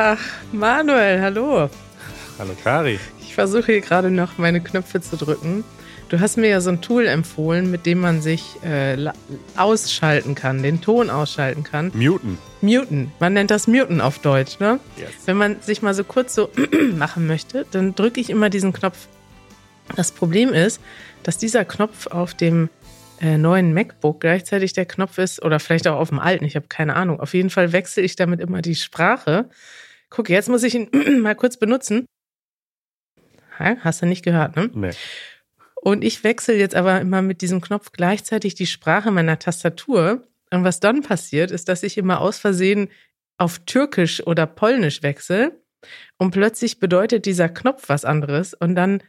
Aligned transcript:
Ach, 0.00 0.20
Manuel, 0.52 1.20
hallo. 1.20 1.68
Hallo 2.38 2.52
Kari. 2.62 3.00
Ich 3.20 3.34
versuche 3.34 3.72
hier 3.72 3.80
gerade 3.80 4.12
noch 4.12 4.38
meine 4.38 4.60
Knöpfe 4.60 5.00
zu 5.00 5.16
drücken. 5.16 5.64
Du 6.08 6.20
hast 6.20 6.36
mir 6.36 6.48
ja 6.48 6.60
so 6.60 6.70
ein 6.70 6.80
Tool 6.80 7.08
empfohlen, 7.08 7.68
mit 7.68 7.84
dem 7.84 7.98
man 7.98 8.22
sich 8.22 8.62
äh, 8.62 9.10
ausschalten 9.56 10.36
kann, 10.36 10.62
den 10.62 10.80
Ton 10.80 11.10
ausschalten 11.10 11.64
kann. 11.64 11.90
Muten. 11.96 12.38
Muten. 12.60 13.10
Man 13.18 13.32
nennt 13.32 13.50
das 13.50 13.66
Muten 13.66 14.00
auf 14.00 14.20
Deutsch, 14.20 14.60
ne? 14.60 14.78
Yes. 14.96 15.10
Wenn 15.26 15.36
man 15.36 15.60
sich 15.62 15.82
mal 15.82 15.94
so 15.94 16.04
kurz 16.04 16.32
so 16.32 16.48
machen 16.94 17.26
möchte, 17.26 17.66
dann 17.72 17.96
drücke 17.96 18.20
ich 18.20 18.30
immer 18.30 18.50
diesen 18.50 18.72
Knopf. 18.72 19.08
Das 19.96 20.12
Problem 20.12 20.52
ist, 20.52 20.80
dass 21.24 21.38
dieser 21.38 21.64
Knopf 21.64 22.06
auf 22.06 22.34
dem 22.34 22.68
äh, 23.20 23.36
neuen 23.36 23.74
MacBook 23.74 24.20
gleichzeitig 24.20 24.74
der 24.74 24.86
Knopf 24.86 25.18
ist, 25.18 25.42
oder 25.42 25.58
vielleicht 25.58 25.88
auch 25.88 25.98
auf 25.98 26.10
dem 26.10 26.20
alten, 26.20 26.44
ich 26.44 26.54
habe 26.54 26.66
keine 26.68 26.94
Ahnung. 26.94 27.18
Auf 27.18 27.34
jeden 27.34 27.50
Fall 27.50 27.72
wechsle 27.72 28.04
ich 28.04 28.14
damit 28.14 28.38
immer 28.38 28.62
die 28.62 28.76
Sprache. 28.76 29.46
Guck, 30.10 30.30
jetzt 30.30 30.48
muss 30.48 30.62
ich 30.62 30.74
ihn 30.74 30.88
mal 31.22 31.34
kurz 31.34 31.56
benutzen. 31.56 32.06
Hast 33.58 34.02
du 34.02 34.06
nicht 34.06 34.24
gehört, 34.24 34.56
ne? 34.56 34.70
Nee. 34.72 34.90
Und 35.74 36.04
ich 36.04 36.24
wechsle 36.24 36.54
jetzt 36.54 36.74
aber 36.74 37.00
immer 37.00 37.22
mit 37.22 37.40
diesem 37.40 37.60
Knopf 37.60 37.92
gleichzeitig 37.92 38.54
die 38.54 38.66
Sprache 38.66 39.10
meiner 39.10 39.38
Tastatur. 39.38 40.26
Und 40.50 40.64
was 40.64 40.80
dann 40.80 41.02
passiert, 41.02 41.50
ist, 41.50 41.68
dass 41.68 41.82
ich 41.82 41.98
immer 41.98 42.20
aus 42.20 42.38
Versehen 42.38 42.88
auf 43.36 43.60
Türkisch 43.60 44.26
oder 44.26 44.46
Polnisch 44.46 45.02
wechsle. 45.02 45.60
Und 46.16 46.30
plötzlich 46.32 46.78
bedeutet 46.78 47.26
dieser 47.26 47.48
Knopf 47.48 47.88
was 47.88 48.04
anderes. 48.04 48.54
Und 48.54 48.74
dann 48.74 49.02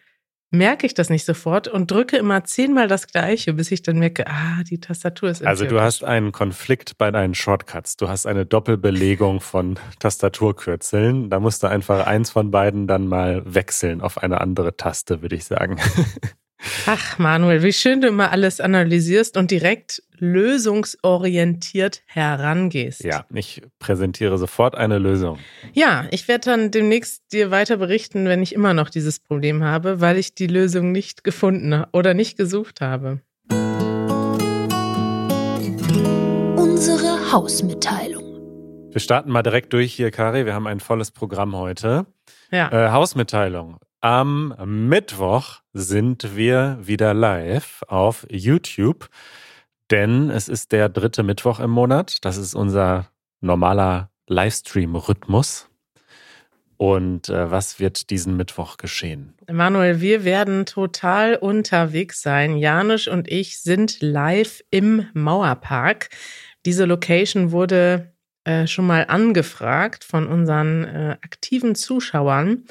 merke 0.52 0.86
ich 0.86 0.94
das 0.94 1.09
nicht 1.09 1.25
sofort 1.25 1.67
und 1.67 1.92
drücke 1.92 2.17
immer 2.17 2.44
zehnmal 2.44 2.88
das 2.88 3.08
Gleiche, 3.08 3.53
bis 3.53 3.72
ich 3.72 3.83
dann 3.83 4.00
merke, 4.00 4.28
ah, 4.28 4.64
die 4.67 4.80
Tastatur 4.80 5.30
ist. 5.30 5.45
Also 5.45 5.66
du 5.66 5.80
hast 5.80 6.03
einen 6.03 6.31
Konflikt 6.31 6.97
bei 6.97 7.11
deinen 7.11 7.36
Shortcuts. 7.36 7.97
Du 7.97 8.09
hast 8.09 8.25
eine 8.25 8.45
Doppelbelegung 8.45 9.41
von 9.41 9.78
Tastaturkürzeln. 10.00 11.30
Da 11.30 11.39
musst 11.39 11.64
du 11.64 11.67
einfach 11.67 12.08
eins 12.08 12.31
von 12.31 12.52
beiden 12.52 12.88
dann 12.88 13.08
mal 13.08 13.44
wechseln 13.45 14.02
auf 14.02 14.17
eine 14.17 14.41
andere 14.41 14.75
Taste, 14.75 15.22
würde 15.22 15.36
ich 15.36 15.45
sagen. 15.45 15.78
Ach, 16.86 17.18
Manuel, 17.18 17.64
wie 17.64 17.72
schön 17.72 18.02
du 18.02 18.08
immer 18.08 18.32
alles 18.32 18.60
analysierst 18.60 19.38
und 19.38 19.50
direkt 19.50 20.04
lösungsorientiert 20.18 22.02
herangehst. 22.06 23.04
Ja, 23.04 23.26
ich 23.34 23.62
präsentiere 23.80 24.38
sofort 24.38 24.76
eine 24.76 25.00
Lösung. 25.00 25.40
Ja, 25.74 26.06
ich 26.12 26.28
werde 26.28 26.46
dann 26.46 26.72
demnächst 26.72 27.32
dir 27.32 27.52
weiter 27.52 27.78
berichten, 27.78 28.26
wenn 28.26 28.44
ich 28.44 28.54
immer 28.54 28.74
noch 28.74 28.90
dieses 28.90 29.20
Problem 29.20 29.64
habe, 29.64 30.02
weil 30.02 30.18
ich 30.18 30.36
die 30.36 30.48
Lösung 30.48 30.92
nicht 30.92 31.24
gefunden 31.24 31.86
oder 31.94 32.14
nicht 32.14 32.38
gesucht 32.38 32.82
habe. 32.82 33.22
Unsere 36.58 37.32
Hausmitteilung. 37.32 38.26
Wir 38.92 39.00
starten 39.00 39.32
mal 39.32 39.44
direkt 39.44 39.72
durch 39.74 39.94
hier, 39.94 40.12
Kari. 40.12 40.46
Wir 40.46 40.54
haben 40.54 40.68
ein 40.68 40.80
volles 40.80 41.12
Programm 41.12 41.56
heute. 41.56 42.06
Ja. 42.52 42.72
Äh, 42.72 42.92
Hausmitteilung. 42.92 43.78
Am 44.02 44.55
Mittwoch 44.88 45.59
sind 45.73 46.38
wir 46.38 46.78
wieder 46.81 47.14
live 47.14 47.83
auf 47.88 48.25
YouTube, 48.30 49.09
denn 49.91 50.30
es 50.30 50.47
ist 50.47 50.72
der 50.72 50.88
dritte 50.88 51.22
Mittwoch 51.22 51.59
im 51.59 51.72
Monat. 51.72 52.23
Das 52.23 52.38
ist 52.38 52.56
unser 52.56 53.09
normaler 53.41 54.09
Livestream-Rhythmus. 54.28 55.69
Und 56.78 57.28
äh, 57.28 57.52
was 57.52 57.81
wird 57.81 58.09
diesen 58.09 58.38
Mittwoch 58.38 58.78
geschehen? 58.78 59.33
Manuel, 59.52 60.00
wir 60.00 60.23
werden 60.23 60.66
total 60.66 61.36
unterwegs 61.36 62.22
sein. 62.22 62.56
Janusz 62.56 63.08
und 63.08 63.29
ich 63.29 63.59
sind 63.59 64.00
live 64.00 64.63
im 64.72 65.07
Mauerpark. 65.13 66.09
Diese 66.66 66.85
Location 66.85 67.51
wurde 67.51 68.13
äh, 68.45 68.66
schon 68.66 68.88
mal 68.88 69.07
angefragt 69.09 70.06
von 70.06 70.25
unseren 70.25 70.85
äh, 70.85 71.18
aktiven 71.22 71.75
Zuschauern. 71.75 72.63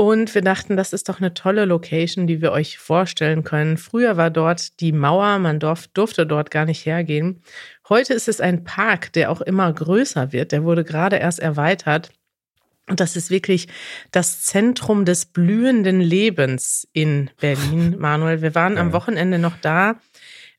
Und 0.00 0.32
wir 0.36 0.42
dachten, 0.42 0.76
das 0.76 0.92
ist 0.92 1.08
doch 1.08 1.18
eine 1.18 1.34
tolle 1.34 1.64
Location, 1.64 2.28
die 2.28 2.40
wir 2.40 2.52
euch 2.52 2.78
vorstellen 2.78 3.42
können. 3.42 3.76
Früher 3.76 4.16
war 4.16 4.30
dort 4.30 4.78
die 4.78 4.92
Mauer, 4.92 5.40
man 5.40 5.58
durf, 5.58 5.88
durfte 5.88 6.24
dort 6.24 6.52
gar 6.52 6.66
nicht 6.66 6.86
hergehen. 6.86 7.42
Heute 7.88 8.14
ist 8.14 8.28
es 8.28 8.40
ein 8.40 8.62
Park, 8.62 9.12
der 9.14 9.28
auch 9.28 9.40
immer 9.40 9.72
größer 9.72 10.30
wird. 10.30 10.52
Der 10.52 10.62
wurde 10.62 10.84
gerade 10.84 11.16
erst 11.16 11.40
erweitert. 11.40 12.12
Und 12.88 13.00
das 13.00 13.16
ist 13.16 13.28
wirklich 13.28 13.66
das 14.12 14.42
Zentrum 14.42 15.04
des 15.04 15.26
blühenden 15.26 16.00
Lebens 16.00 16.86
in 16.92 17.30
Berlin, 17.40 17.96
Manuel. 17.98 18.40
Wir 18.40 18.54
waren 18.54 18.78
am 18.78 18.92
Wochenende 18.92 19.40
noch 19.40 19.56
da. 19.56 19.98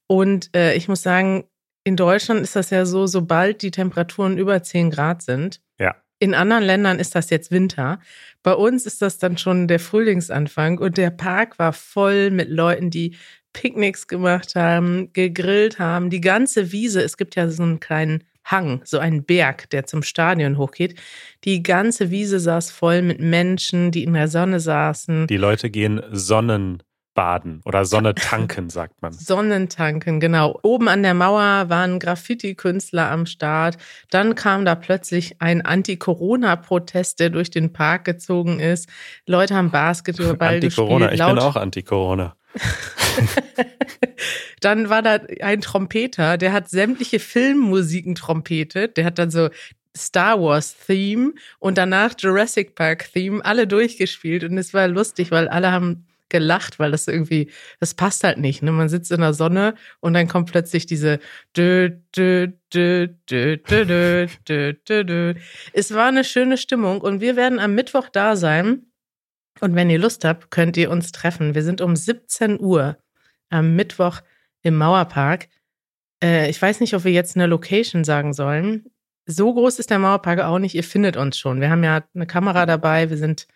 Und 0.06 0.54
äh, 0.54 0.74
ich 0.74 0.90
muss 0.90 1.02
sagen, 1.02 1.46
in 1.86 1.96
Deutschland 1.96 2.42
ist 2.42 2.58
das 2.58 2.72
ja 2.72 2.86
so, 2.86 3.08
sobald 3.08 3.62
die 3.62 3.72
Temperaturen 3.72 4.38
über 4.38 4.62
10 4.62 4.92
Grad 4.92 5.22
sind, 5.22 5.62
Ja. 5.80 5.96
In 6.20 6.34
anderen 6.34 6.64
Ländern 6.64 7.00
ist 7.00 7.16
das 7.16 7.30
jetzt 7.30 7.52
Winter. 7.52 8.00
Bei 8.44 8.54
uns 8.54 8.86
ist 8.86 9.02
das 9.02 9.18
dann 9.18 9.38
schon 9.38 9.68
der 9.68 9.80
Frühlingsanfang 9.80 10.78
und 10.78 10.98
der 10.98 11.10
Park 11.10 11.58
war 11.60 11.74
voll 11.74 12.30
mit 12.30 12.50
Leuten, 12.50 12.90
die 12.90 13.16
Picknicks 13.54 14.08
gemacht 14.08 14.56
haben, 14.56 15.12
gegrillt 15.14 15.80
haben. 15.80 16.10
Die 16.10 16.22
ganze 16.22 16.72
Wiese, 16.72 17.02
es 17.02 17.18
gibt 17.18 17.36
ja 17.36 17.50
so 17.50 17.64
einen 17.64 17.80
kleinen 17.80 18.24
Hang, 18.46 18.82
so 18.84 19.00
einen 19.00 19.24
Berg, 19.24 19.70
der 19.70 19.86
zum 19.86 20.02
Stadion 20.02 20.58
hochgeht. 20.58 21.00
Die 21.44 21.62
ganze 21.62 22.10
Wiese 22.10 22.40
saß 22.40 22.72
voll 22.72 23.02
mit 23.02 23.20
Menschen, 23.20 23.92
die 23.92 24.04
in 24.04 24.14
der 24.14 24.28
Sonne 24.28 24.60
saßen. 24.60 25.28
Die 25.28 25.38
Leute 25.38 25.70
gehen 25.70 26.02
Sonnenbaden 27.20 27.62
oder 27.66 27.86
Sonne 27.86 28.16
tanken, 28.16 28.70
sagt 28.70 29.02
man. 29.02 29.12
Sonnentanken, 29.14 30.20
genau. 30.20 30.58
Oben 30.64 30.88
an 30.88 31.04
der 31.04 31.14
Mauer 31.14 31.70
waren 31.70 32.00
Graffiti-Künstler 32.00 33.10
am 33.12 33.26
Start. 33.26 33.78
Dann 34.10 34.36
kam 34.36 34.66
da 34.66 34.76
plötzlich 34.76 35.42
ein 35.42 35.62
Anti-Corona-Protest, 35.62 37.20
der 37.20 37.30
durch 37.30 37.50
den 37.50 37.74
Park 37.74 38.06
gezogen 38.06 38.60
ist. 38.60 38.90
Leute 39.26 39.56
haben 39.56 39.72
Basketball 39.72 40.38
Anti-Corona, 40.40 41.08
gespielt. 41.08 41.30
ich 41.30 41.36
bin 41.36 41.40
auch 41.40 41.56
Anti-Corona. 41.56 42.36
dann 44.62 44.90
war 44.90 45.02
da 45.02 45.20
ein 45.42 45.62
Trompeter, 45.62 46.38
der 46.38 46.52
hat 46.52 46.70
sämtliche 46.70 47.20
Filmmusiken 47.20 48.16
trompetet. 48.16 48.98
Der 48.98 49.06
hat 49.06 49.20
dann 49.20 49.30
so 49.30 49.50
Star 49.96 50.42
Wars 50.42 50.76
Theme 50.88 51.34
und 51.60 51.78
danach 51.78 52.14
Jurassic 52.18 52.76
Park 52.76 53.12
Theme 53.12 53.44
alle 53.44 53.68
durchgespielt 53.68 54.44
und 54.44 54.58
es 54.58 54.74
war 54.74 54.88
lustig, 54.88 55.32
weil 55.32 55.48
alle 55.48 55.72
haben 55.72 56.06
gelacht, 56.30 56.80
weil 56.80 56.92
das 56.92 57.08
irgendwie, 57.08 57.52
das 57.80 57.94
passt 57.94 58.24
halt 58.24 58.38
nicht. 58.38 58.62
Ne? 58.62 58.72
Man 58.72 58.90
sitzt 58.90 59.12
in 59.12 59.22
der 59.22 59.34
Sonne 59.34 59.76
und 60.00 60.14
dann 60.14 60.28
kommt 60.28 60.52
plötzlich 60.52 60.86
diese 60.86 61.20
dö, 61.56 61.90
dö, 62.16 62.48
dö, 62.74 63.08
dö, 63.30 63.58
dö, 63.58 63.86
dö, 63.86 64.28
dö, 64.48 64.74
dö, 64.74 65.04
dö. 65.04 65.34
Es 65.74 65.94
war 65.94 66.08
eine 66.08 66.24
schöne 66.24 66.58
Stimmung 66.58 67.02
und 67.02 67.22
wir 67.22 67.36
werden 67.36 67.60
am 67.60 67.76
Mittwoch 67.76 68.10
da 68.10 68.36
sein. 68.36 68.86
Und 69.60 69.76
wenn 69.76 69.90
ihr 69.90 70.00
Lust 70.00 70.24
habt, 70.24 70.52
könnt 70.52 70.78
ihr 70.78 70.90
uns 70.90 71.12
treffen. 71.12 71.56
Wir 71.56 71.64
sind 71.64 71.82
um 71.82 71.96
17 71.96 72.60
Uhr 72.60 72.98
am 73.50 73.76
Mittwoch 73.76 74.22
im 74.62 74.78
Mauerpark. 74.78 75.50
Äh, 76.24 76.50
ich 76.50 76.62
weiß 76.62 76.80
nicht, 76.80 76.94
ob 76.94 77.04
wir 77.04 77.12
jetzt 77.12 77.36
eine 77.36 77.48
Location 77.48 78.04
sagen 78.04 78.34
sollen. 78.34 78.86
So 79.26 79.54
groß 79.54 79.80
ist 79.80 79.90
der 79.92 80.00
Mauerpark 80.00 80.40
auch 80.40 80.60
nicht. 80.60 80.76
Ihr 80.76 80.84
findet 80.84 81.18
uns 81.18 81.38
schon. 81.38 81.62
Wir 81.62 81.70
haben 81.70 81.84
ja 81.84 82.04
eine 82.16 82.26
Kamera 82.26 82.66
dabei. 82.66 83.10
Wir 83.10 83.18
sind 83.18 83.48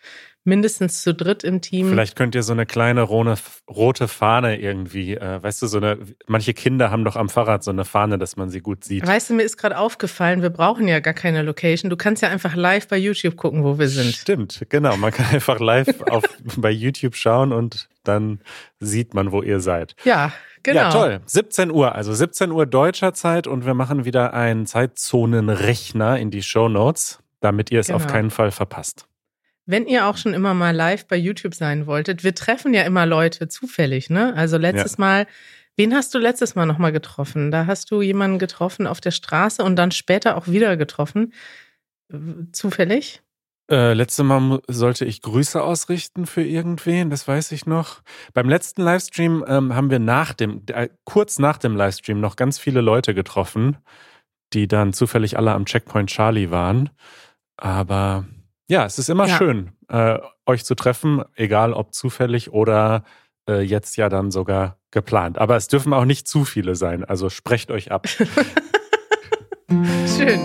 mindestens 0.45 1.01
zu 1.01 1.13
dritt 1.13 1.43
im 1.43 1.61
Team. 1.61 1.89
Vielleicht 1.89 2.15
könnt 2.15 2.35
ihr 2.35 2.43
so 2.43 2.51
eine 2.53 2.65
kleine 2.65 3.01
rote, 3.01 3.35
rote 3.69 4.07
Fahne 4.07 4.59
irgendwie, 4.59 5.15
äh, 5.15 5.41
weißt 5.41 5.61
du, 5.61 5.67
so 5.67 5.77
eine, 5.77 5.97
manche 6.27 6.53
Kinder 6.53 6.91
haben 6.91 7.05
doch 7.05 7.15
am 7.15 7.29
Fahrrad 7.29 7.63
so 7.63 7.71
eine 7.71 7.85
Fahne, 7.85 8.17
dass 8.17 8.35
man 8.35 8.49
sie 8.49 8.59
gut 8.59 8.83
sieht. 8.83 9.07
Weißt 9.07 9.29
du, 9.29 9.33
mir 9.35 9.43
ist 9.43 9.57
gerade 9.57 9.77
aufgefallen, 9.77 10.41
wir 10.41 10.49
brauchen 10.49 10.87
ja 10.87 10.99
gar 10.99 11.13
keine 11.13 11.41
Location. 11.43 11.89
Du 11.89 11.95
kannst 11.95 12.21
ja 12.21 12.29
einfach 12.29 12.55
live 12.55 12.87
bei 12.87 12.97
YouTube 12.97 13.37
gucken, 13.37 13.63
wo 13.63 13.79
wir 13.79 13.87
sind. 13.87 14.13
Stimmt, 14.13 14.65
genau. 14.69 14.97
Man 14.97 15.11
kann 15.11 15.27
einfach 15.27 15.59
live 15.59 16.01
auf, 16.09 16.23
bei 16.57 16.71
YouTube 16.71 17.15
schauen 17.15 17.51
und 17.53 17.87
dann 18.03 18.39
sieht 18.79 19.13
man, 19.13 19.31
wo 19.31 19.41
ihr 19.41 19.61
seid. 19.61 19.95
Ja, 20.03 20.33
genau. 20.61 20.79
Ja, 20.81 20.89
toll. 20.89 21.21
17 21.25 21.71
Uhr, 21.71 21.95
also 21.95 22.13
17 22.13 22.51
Uhr 22.51 22.65
deutscher 22.65 23.13
Zeit 23.13 23.47
und 23.47 23.65
wir 23.65 23.73
machen 23.75 24.03
wieder 24.03 24.33
einen 24.33 24.65
Zeitzonenrechner 24.65 26.19
in 26.19 26.31
die 26.31 26.43
Show 26.43 26.67
Notes, 26.67 27.19
damit 27.39 27.71
ihr 27.71 27.79
es 27.79 27.89
auf 27.91 28.01
Genau. 28.03 28.13
keinen 28.13 28.29
Fall 28.31 28.51
verpasst. 28.51 29.07
Wenn 29.65 29.87
ihr 29.87 30.07
auch 30.07 30.17
schon 30.17 30.33
immer 30.33 30.53
mal 30.53 30.75
live 30.75 31.07
bei 31.07 31.15
YouTube 31.15 31.55
sein 31.55 31.87
wolltet, 31.87 32.23
wir 32.23 32.35
treffen 32.35 32.73
ja 32.73 32.83
immer 32.83 33.05
Leute 33.05 33.47
zufällig, 33.47 34.09
ne? 34.09 34.33
Also 34.35 34.57
letztes 34.57 34.93
Ja. 34.93 34.99
Mal, 34.99 35.27
wen 35.77 35.93
hast 35.95 36.13
du 36.13 36.19
letztes 36.19 36.55
Mal 36.55 36.65
nochmal 36.65 36.91
getroffen? 36.91 37.49
Da 37.51 37.65
hast 37.65 37.89
du 37.91 38.01
jemanden 38.01 38.39
getroffen 38.39 38.87
auf 38.87 38.99
der 39.01 39.11
Straße 39.11 39.63
und 39.63 39.75
dann 39.77 39.91
später 39.91 40.35
auch 40.37 40.47
wieder 40.47 40.75
getroffen. 40.77 41.33
Zufällig? 42.51 43.21
Äh, 43.71 43.93
letztes 43.93 44.25
Mal 44.25 44.61
sollte 44.67 45.05
ich 45.05 45.21
Grüße 45.21 45.61
ausrichten 45.61 46.25
für 46.25 46.43
irgendwen, 46.43 47.09
das 47.09 47.27
weiß 47.27 47.51
ich 47.53 47.65
noch. 47.65 48.01
Beim 48.33 48.49
letzten 48.49 48.81
Livestream 48.81 49.45
ähm, 49.47 49.73
haben 49.73 49.89
wir 49.89 49.99
nach 49.99 50.33
dem, 50.33 50.63
äh, 50.67 50.89
kurz 51.05 51.39
nach 51.39 51.57
dem 51.57 51.75
Livestream 51.77 52.19
noch 52.19 52.35
ganz 52.35 52.59
viele 52.59 52.81
Leute 52.81 53.13
getroffen, 53.13 53.77
die 54.53 54.67
dann 54.67 54.93
zufällig 54.93 55.37
alle 55.37 55.53
am 55.53 55.65
Checkpoint 55.65 56.09
Charlie 56.09 56.51
waren. 56.51 56.89
Aber 57.57 58.25
ja, 58.67 58.85
es 58.85 58.97
ist 58.99 59.09
immer 59.09 59.27
Ja. 59.27 59.37
schön, 59.37 59.71
äh, 59.89 60.17
euch 60.45 60.65
zu 60.65 60.75
treffen, 60.75 61.23
egal 61.35 61.73
ob 61.73 61.93
zufällig 61.93 62.51
oder 62.51 63.03
äh, 63.49 63.61
jetzt 63.61 63.97
ja 63.97 64.09
dann 64.09 64.31
sogar 64.31 64.77
geplant. 64.91 65.37
Aber 65.37 65.55
es 65.55 65.67
dürfen 65.67 65.93
auch 65.93 66.05
nicht 66.05 66.27
zu 66.27 66.45
viele 66.45 66.75
sein, 66.75 67.03
also 67.03 67.29
sprecht 67.29 67.71
euch 67.71 67.91
ab. 67.91 68.07
Schön. 70.07 70.39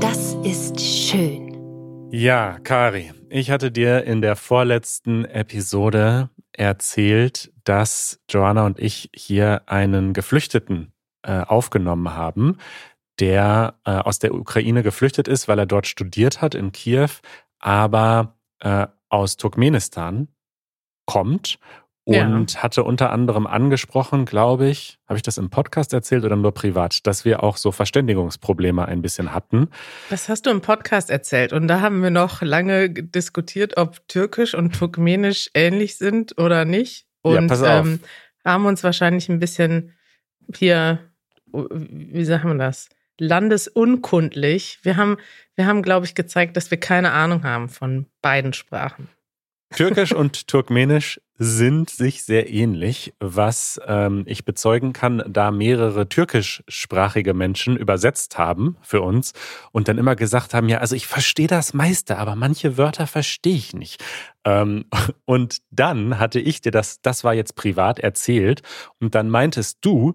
Das 0.00 0.34
ist 0.44 0.80
schön. 0.80 2.08
Ja, 2.10 2.58
Kari, 2.60 3.12
ich 3.30 3.50
hatte 3.50 3.70
dir 3.72 4.04
in 4.04 4.20
der 4.20 4.36
vorletzten 4.36 5.24
Episode 5.24 6.30
erzählt, 6.52 7.50
dass 7.64 8.20
Joanna 8.28 8.66
und 8.66 8.78
ich 8.78 9.10
hier 9.14 9.62
einen 9.66 10.12
Geflüchteten 10.12 10.92
äh, 11.22 11.40
aufgenommen 11.40 12.14
haben, 12.14 12.58
der 13.20 13.74
äh, 13.84 13.90
aus 13.92 14.18
der 14.18 14.34
Ukraine 14.34 14.82
geflüchtet 14.82 15.28
ist, 15.28 15.48
weil 15.48 15.58
er 15.58 15.66
dort 15.66 15.86
studiert 15.86 16.40
hat 16.40 16.54
in 16.54 16.72
Kiew, 16.72 17.10
aber 17.58 18.36
äh, 18.60 18.86
aus 19.08 19.36
Turkmenistan 19.36 20.28
kommt 21.06 21.58
und 22.04 22.54
ja. 22.54 22.62
hatte 22.62 22.82
unter 22.82 23.12
anderem 23.12 23.46
angesprochen, 23.46 24.24
glaube 24.24 24.68
ich, 24.68 24.98
habe 25.06 25.16
ich 25.16 25.22
das 25.22 25.38
im 25.38 25.50
Podcast 25.50 25.92
erzählt 25.92 26.24
oder 26.24 26.34
nur 26.34 26.52
privat, 26.52 27.06
dass 27.06 27.24
wir 27.24 27.44
auch 27.44 27.56
so 27.56 27.70
Verständigungsprobleme 27.70 28.86
ein 28.86 29.02
bisschen 29.02 29.32
hatten. 29.32 29.68
Das 30.10 30.28
hast 30.28 30.46
du 30.46 30.50
im 30.50 30.62
Podcast 30.62 31.10
erzählt 31.10 31.52
und 31.52 31.68
da 31.68 31.80
haben 31.80 32.02
wir 32.02 32.10
noch 32.10 32.42
lange 32.42 32.90
diskutiert, 32.90 33.76
ob 33.76 34.08
Türkisch 34.08 34.54
und 34.54 34.74
Turkmenisch 34.74 35.50
ähnlich 35.54 35.96
sind 35.96 36.36
oder 36.38 36.64
nicht. 36.64 37.06
Und 37.22 37.50
ja, 37.50 37.80
ähm, 37.80 38.00
haben 38.44 38.66
uns 38.66 38.82
wahrscheinlich 38.82 39.28
ein 39.28 39.38
bisschen 39.38 39.92
hier, 40.52 40.98
wie 41.52 42.24
sagen 42.24 42.48
wir 42.48 42.58
das, 42.58 42.88
landesunkundlich. 43.22 44.80
Wir 44.82 44.96
haben, 44.96 45.16
wir 45.54 45.66
haben, 45.66 45.82
glaube 45.82 46.06
ich, 46.06 46.14
gezeigt, 46.14 46.56
dass 46.56 46.70
wir 46.70 46.78
keine 46.78 47.12
Ahnung 47.12 47.44
haben 47.44 47.68
von 47.68 48.06
beiden 48.20 48.52
Sprachen. 48.52 49.08
Türkisch 49.70 50.12
und 50.12 50.48
Turkmenisch 50.48 51.18
sind 51.38 51.88
sich 51.88 52.24
sehr 52.24 52.50
ähnlich, 52.50 53.14
was 53.20 53.80
ähm, 53.86 54.24
ich 54.26 54.44
bezeugen 54.44 54.92
kann, 54.92 55.22
da 55.26 55.50
mehrere 55.50 56.08
türkischsprachige 56.08 57.32
Menschen 57.32 57.76
übersetzt 57.76 58.36
haben 58.36 58.76
für 58.82 59.00
uns 59.00 59.32
und 59.70 59.88
dann 59.88 59.98
immer 59.98 60.14
gesagt 60.14 60.52
haben, 60.52 60.68
ja, 60.68 60.78
also 60.78 60.94
ich 60.94 61.06
verstehe 61.06 61.46
das 61.46 61.72
meiste, 61.72 62.18
aber 62.18 62.36
manche 62.36 62.76
Wörter 62.76 63.06
verstehe 63.06 63.56
ich 63.56 63.72
nicht. 63.72 64.04
Ähm, 64.44 64.84
und 65.24 65.58
dann 65.70 66.18
hatte 66.18 66.38
ich 66.38 66.60
dir 66.60 66.72
das, 66.72 67.00
das 67.00 67.24
war 67.24 67.32
jetzt 67.32 67.56
privat 67.56 67.98
erzählt 67.98 68.62
und 69.00 69.14
dann 69.14 69.30
meintest 69.30 69.78
du, 69.80 70.14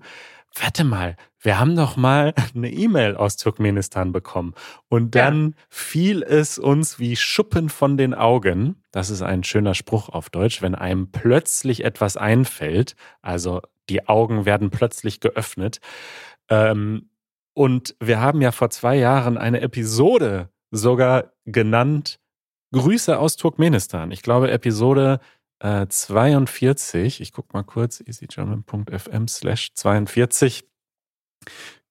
warte 0.55 0.83
mal, 0.83 1.15
wir 1.39 1.59
haben 1.59 1.75
doch 1.75 1.97
mal 1.97 2.33
eine 2.55 2.71
E-Mail 2.71 3.15
aus 3.15 3.38
Turkmenistan 3.38 4.11
bekommen. 4.11 4.53
Und 4.89 5.15
dann 5.15 5.51
ja. 5.51 5.63
fiel 5.69 6.23
es 6.23 6.57
uns 6.57 6.99
wie 6.99 7.15
Schuppen 7.15 7.69
von 7.69 7.97
den 7.97 8.13
Augen. 8.13 8.81
Das 8.91 9.09
ist 9.09 9.21
ein 9.21 9.44
schöner 9.44 9.75
Spruch 9.75 10.09
auf 10.09 10.29
Deutsch, 10.29 10.61
wenn 10.61 10.75
einem 10.75 11.11
plötzlich 11.11 11.83
etwas 11.83 12.17
einfällt. 12.17 12.95
Also 13.21 13.61
die 13.89 14.07
Augen 14.07 14.45
werden 14.45 14.69
plötzlich 14.69 15.19
geöffnet. 15.19 15.79
Ähm, 16.50 17.09
und 17.53 17.95
wir 18.00 18.19
haben 18.19 18.41
ja 18.41 18.51
vor 18.51 18.69
zwei 18.69 18.97
Jahren 18.97 19.38
eine 19.38 19.61
Episode 19.61 20.50
sogar 20.71 21.31
genannt 21.45 22.19
Grüße 22.73 23.17
aus 23.17 23.38
Turkmenistan. 23.38 24.11
Ich 24.11 24.21
glaube, 24.21 24.51
Episode 24.51 25.19
42, 25.59 27.19
äh, 27.19 27.24
ich 27.24 27.31
gucke 27.31 27.50
mal 27.54 27.63
kurz, 27.63 28.01
easygerman.fm 28.06 29.27
slash 29.27 29.74
42. 29.74 30.65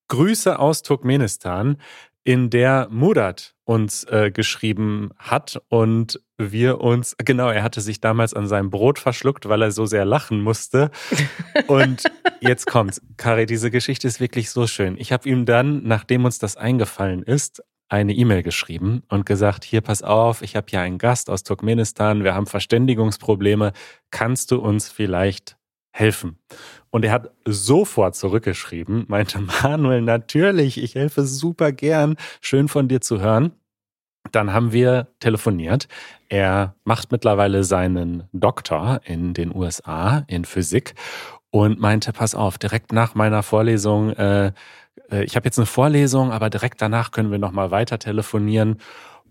Grüße 0.08 0.58
aus 0.58 0.82
Turkmenistan, 0.82 1.78
in 2.22 2.50
der 2.50 2.88
Murat 2.90 3.54
uns 3.64 4.04
äh, 4.04 4.30
geschrieben 4.32 5.10
hat 5.16 5.60
und 5.68 6.20
wir 6.38 6.80
uns, 6.80 7.16
genau, 7.24 7.48
er 7.50 7.62
hatte 7.62 7.80
sich 7.80 8.00
damals 8.00 8.34
an 8.34 8.46
seinem 8.46 8.70
Brot 8.70 8.98
verschluckt, 8.98 9.48
weil 9.48 9.62
er 9.62 9.70
so 9.70 9.86
sehr 9.86 10.04
lachen 10.04 10.40
musste. 10.40 10.90
Und 11.66 12.04
jetzt 12.40 12.66
kommt's. 12.66 13.00
Kari, 13.16 13.46
diese 13.46 13.70
Geschichte 13.70 14.06
ist 14.06 14.20
wirklich 14.20 14.50
so 14.50 14.66
schön. 14.66 14.98
Ich 14.98 15.12
habe 15.12 15.28
ihm 15.28 15.46
dann, 15.46 15.82
nachdem 15.84 16.24
uns 16.26 16.38
das 16.38 16.56
eingefallen 16.56 17.22
ist, 17.22 17.62
eine 17.88 18.12
E-Mail 18.12 18.42
geschrieben 18.42 19.02
und 19.08 19.26
gesagt, 19.26 19.64
hier 19.64 19.80
pass 19.80 20.02
auf, 20.02 20.42
ich 20.42 20.56
habe 20.56 20.66
hier 20.68 20.80
einen 20.80 20.98
Gast 20.98 21.30
aus 21.30 21.42
Turkmenistan, 21.42 22.24
wir 22.24 22.34
haben 22.34 22.46
Verständigungsprobleme, 22.46 23.72
kannst 24.10 24.50
du 24.50 24.58
uns 24.58 24.88
vielleicht 24.88 25.56
helfen? 25.92 26.38
Und 26.90 27.04
er 27.04 27.12
hat 27.12 27.30
sofort 27.44 28.16
zurückgeschrieben, 28.16 29.04
meinte 29.08 29.40
Manuel, 29.62 30.02
natürlich, 30.02 30.82
ich 30.82 30.94
helfe 30.94 31.24
super 31.26 31.72
gern, 31.72 32.16
schön 32.40 32.68
von 32.68 32.88
dir 32.88 33.00
zu 33.00 33.20
hören. 33.20 33.52
Dann 34.32 34.52
haben 34.52 34.72
wir 34.72 35.06
telefoniert. 35.20 35.86
Er 36.28 36.74
macht 36.82 37.12
mittlerweile 37.12 37.62
seinen 37.62 38.24
Doktor 38.32 39.00
in 39.04 39.34
den 39.34 39.54
USA 39.54 40.24
in 40.26 40.44
Physik 40.44 40.94
und 41.50 41.78
meinte, 41.78 42.12
pass 42.12 42.34
auf, 42.34 42.58
direkt 42.58 42.92
nach 42.92 43.14
meiner 43.14 43.44
Vorlesung 43.44 44.10
äh, 44.10 44.52
ich 45.10 45.36
habe 45.36 45.46
jetzt 45.46 45.58
eine 45.58 45.66
Vorlesung, 45.66 46.32
aber 46.32 46.50
direkt 46.50 46.82
danach 46.82 47.10
können 47.10 47.30
wir 47.30 47.38
nochmal 47.38 47.70
weiter 47.70 47.98
telefonieren. 47.98 48.78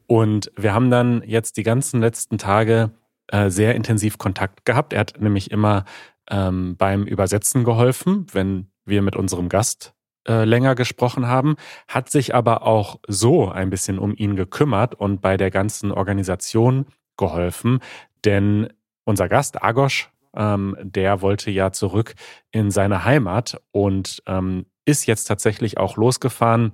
Und 0.08 0.52
wir 0.56 0.74
haben 0.74 0.92
dann 0.92 1.24
jetzt 1.26 1.58
die 1.58 1.64
ganzen 1.64 2.00
letzten 2.00 2.38
Tage 2.38 2.92
äh, 3.28 3.50
sehr 3.50 3.76
intensiv 3.76 4.18
Kontakt 4.18 4.66
gehabt. 4.66 4.94
Er 4.94 5.00
hat 5.00 5.20
nämlich 5.20 5.52
immer 5.52 5.86
ähm, 6.30 6.76
beim 6.78 7.04
Übersetzen 7.04 7.64
geholfen, 7.64 8.28
wenn 8.32 8.68
wir 8.86 9.02
mit 9.02 9.16
unserem 9.16 9.50
Gast 9.50 9.94
äh, 10.28 10.44
länger 10.44 10.76
gesprochen 10.76 11.28
haben, 11.28 11.56
hat 11.88 12.10
sich 12.10 12.34
aber 12.34 12.64
auch 12.64 13.00
so 13.08 13.50
ein 13.50 13.70
bisschen 13.70 14.00
um 14.00 14.16
ihn 14.16 14.36
gekümmert 14.36 14.96
und 14.96 15.22
bei 15.22 15.38
der 15.38 15.52
ganzen 15.52 15.92
Organisation 15.92 16.88
geholfen. 17.18 17.80
Denn 18.24 18.70
unser 19.06 19.30
Gast, 19.30 19.64
Agosch, 19.64 20.10
ähm, 20.36 20.76
der 20.82 21.22
wollte 21.22 21.52
ja 21.52 21.72
zurück 21.72 22.16
in 22.52 22.72
seine 22.72 23.06
Heimat 23.06 23.62
und 23.72 24.22
ähm, 24.26 24.66
ist 24.86 25.06
jetzt 25.06 25.26
tatsächlich 25.26 25.78
auch 25.78 25.98
losgefahren 25.98 26.74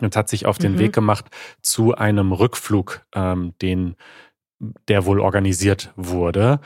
und 0.00 0.16
hat 0.16 0.28
sich 0.28 0.46
auf 0.46 0.58
den 0.58 0.72
mhm. 0.72 0.78
Weg 0.78 0.92
gemacht 0.92 1.26
zu 1.60 1.94
einem 1.94 2.32
Rückflug, 2.32 3.04
ähm, 3.14 3.54
den 3.60 3.96
der 4.88 5.06
wohl 5.06 5.20
organisiert 5.20 5.92
wurde. 5.96 6.60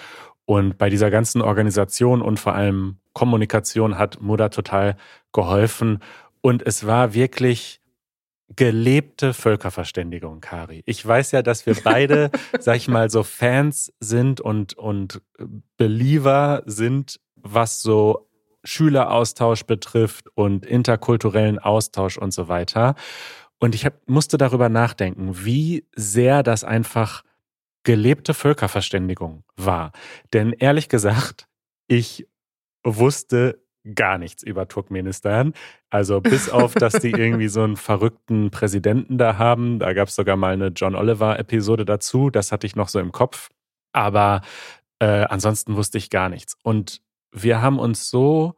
Und 0.44 0.78
bei 0.78 0.90
dieser 0.90 1.11
ganzen 1.11 1.43
Organisation 1.43 2.23
und 2.23 2.38
vor 2.38 2.55
allem 2.55 2.99
Kommunikation 3.14 3.99
hat 3.99 4.20
Muda 4.20 4.50
total 4.50 4.96
geholfen. 5.32 6.00
Und 6.40 6.64
es 6.64 6.87
war 6.87 7.14
wirklich 7.14 7.81
gelebte 8.55 9.34
Völkerverständigung, 9.34 10.40
Kari. 10.40 10.82
Ich 10.87 11.05
weiß 11.05 11.32
ja, 11.32 11.43
dass 11.43 11.67
wir 11.67 11.75
beide, 11.84 12.31
sag 12.60 12.77
ich 12.77 12.86
mal, 12.86 13.10
so 13.10 13.22
Fans 13.22 13.93
sind 13.98 14.41
und, 14.41 14.74
und 14.74 15.20
Believer 15.77 16.62
sind, 16.67 17.19
was 17.34 17.82
so 17.82 18.29
Schüleraustausch 18.67 19.65
betrifft 19.65 20.27
und 20.35 20.67
interkulturellen 20.67 21.58
Austausch 21.58 22.19
und 22.19 22.32
so 22.32 22.49
weiter. 22.49 22.94
Und 23.58 23.75
ich 23.75 23.87
hab, 23.87 24.08
musste 24.08 24.37
darüber 24.39 24.69
nachdenken, 24.69 25.44
wie 25.44 25.87
sehr 25.94 26.43
das 26.43 26.65
einfach 26.65 27.23
gelebte 27.85 28.35
Völkerverständigung 28.35 29.44
war. 29.56 29.93
Denn 30.32 30.53
ehrlich 30.53 30.89
gesagt, 30.89 31.49
ich 31.87 32.27
wusste 32.85 33.63
gar 33.94 34.19
nichts 34.19 34.43
über 34.43 34.67
Turkmenistan. 34.67 35.55
Also 35.91 36.20
bis 36.20 36.51
auf, 36.51 36.75
dass 36.75 36.94
die 36.94 37.11
irgendwie 37.17 37.49
so 37.49 37.63
einen 37.63 37.77
verrückten 37.77 38.51
Präsidenten 38.51 39.19
da 39.19 39.39
haben. 39.39 39.79
Da 39.79 39.93
gab 39.93 40.08
es 40.08 40.17
sogar 40.17 40.37
mal 40.37 40.53
eine 40.53 40.69
John 40.69 40.96
Oliver-Episode 40.96 41.85
dazu. 41.85 42.31
Das 42.31 42.51
hatte 42.53 42.67
ich 42.67 42.75
noch 42.75 42.89
so 42.89 42.99
im 42.99 43.13
Kopf. 43.13 43.51
Aber 43.93 44.43
äh, 44.99 45.25
ansonsten 45.25 45.77
wusste 45.77 45.99
ich 45.99 46.11
gar 46.11 46.29
nichts. 46.29 46.56
Und 46.63 47.01
wir 47.36 47.62
haben 47.62 47.78
uns 47.78 48.10
so 48.10 48.55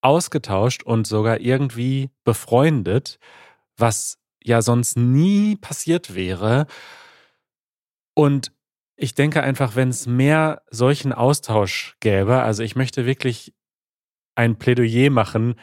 ausgetauscht 0.00 0.82
und 0.82 1.06
sogar 1.06 1.40
irgendwie 1.40 2.10
befreundet, 2.24 3.18
was 3.76 4.18
ja 4.42 4.62
sonst 4.62 4.96
nie 4.96 5.56
passiert 5.56 6.14
wäre. 6.14 6.66
Und 8.14 8.52
ich 8.96 9.14
denke 9.14 9.42
einfach, 9.42 9.76
wenn 9.76 9.90
es 9.90 10.06
mehr 10.06 10.62
solchen 10.70 11.12
Austausch 11.12 11.96
gäbe, 12.00 12.42
also 12.42 12.62
ich 12.62 12.74
möchte 12.76 13.06
wirklich 13.06 13.54
ein 14.34 14.56
Plädoyer 14.56 15.10
machen, 15.10 15.54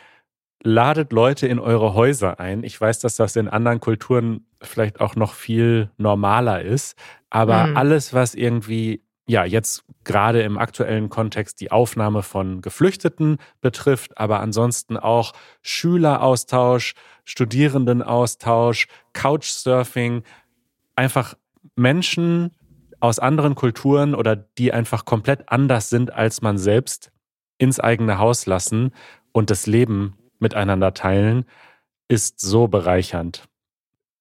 ladet 0.63 1.11
Leute 1.11 1.47
in 1.47 1.59
eure 1.59 1.93
Häuser 1.93 2.39
ein. 2.39 2.63
Ich 2.63 2.79
weiß, 2.79 2.99
dass 2.99 3.15
das 3.15 3.35
in 3.35 3.47
anderen 3.47 3.79
Kulturen 3.79 4.47
vielleicht 4.61 4.99
auch 4.99 5.15
noch 5.15 5.33
viel 5.33 5.91
normaler 5.97 6.61
ist, 6.61 6.97
aber 7.29 7.67
mhm. 7.67 7.77
alles, 7.77 8.13
was 8.13 8.35
irgendwie 8.35 9.04
ja, 9.27 9.43
jetzt 9.43 9.83
gerade 10.03 10.41
im 10.43 10.57
aktuellen 10.57 11.09
Kontext 11.09 11.59
die 11.59 11.71
Aufnahme 11.71 12.21
von 12.21 12.61
Geflüchteten 12.61 13.37
betrifft, 13.59 14.17
aber 14.17 14.39
ansonsten 14.39 14.97
auch 14.97 15.33
Schüleraustausch, 15.61 16.93
Studierendenaustausch, 17.23 18.87
Couchsurfing, 19.13 20.23
einfach 20.95 21.35
Menschen 21.75 22.51
aus 22.99 23.19
anderen 23.19 23.55
Kulturen 23.55 24.13
oder 24.13 24.35
die 24.35 24.71
einfach 24.71 25.05
komplett 25.05 25.49
anders 25.49 25.89
sind 25.89 26.13
als 26.13 26.41
man 26.41 26.57
selbst 26.57 27.11
ins 27.57 27.79
eigene 27.79 28.19
Haus 28.19 28.45
lassen 28.45 28.91
und 29.31 29.49
das 29.49 29.65
Leben 29.65 30.17
miteinander 30.39 30.93
teilen, 30.93 31.45
ist 32.07 32.39
so 32.39 32.67
bereichernd. 32.67 33.47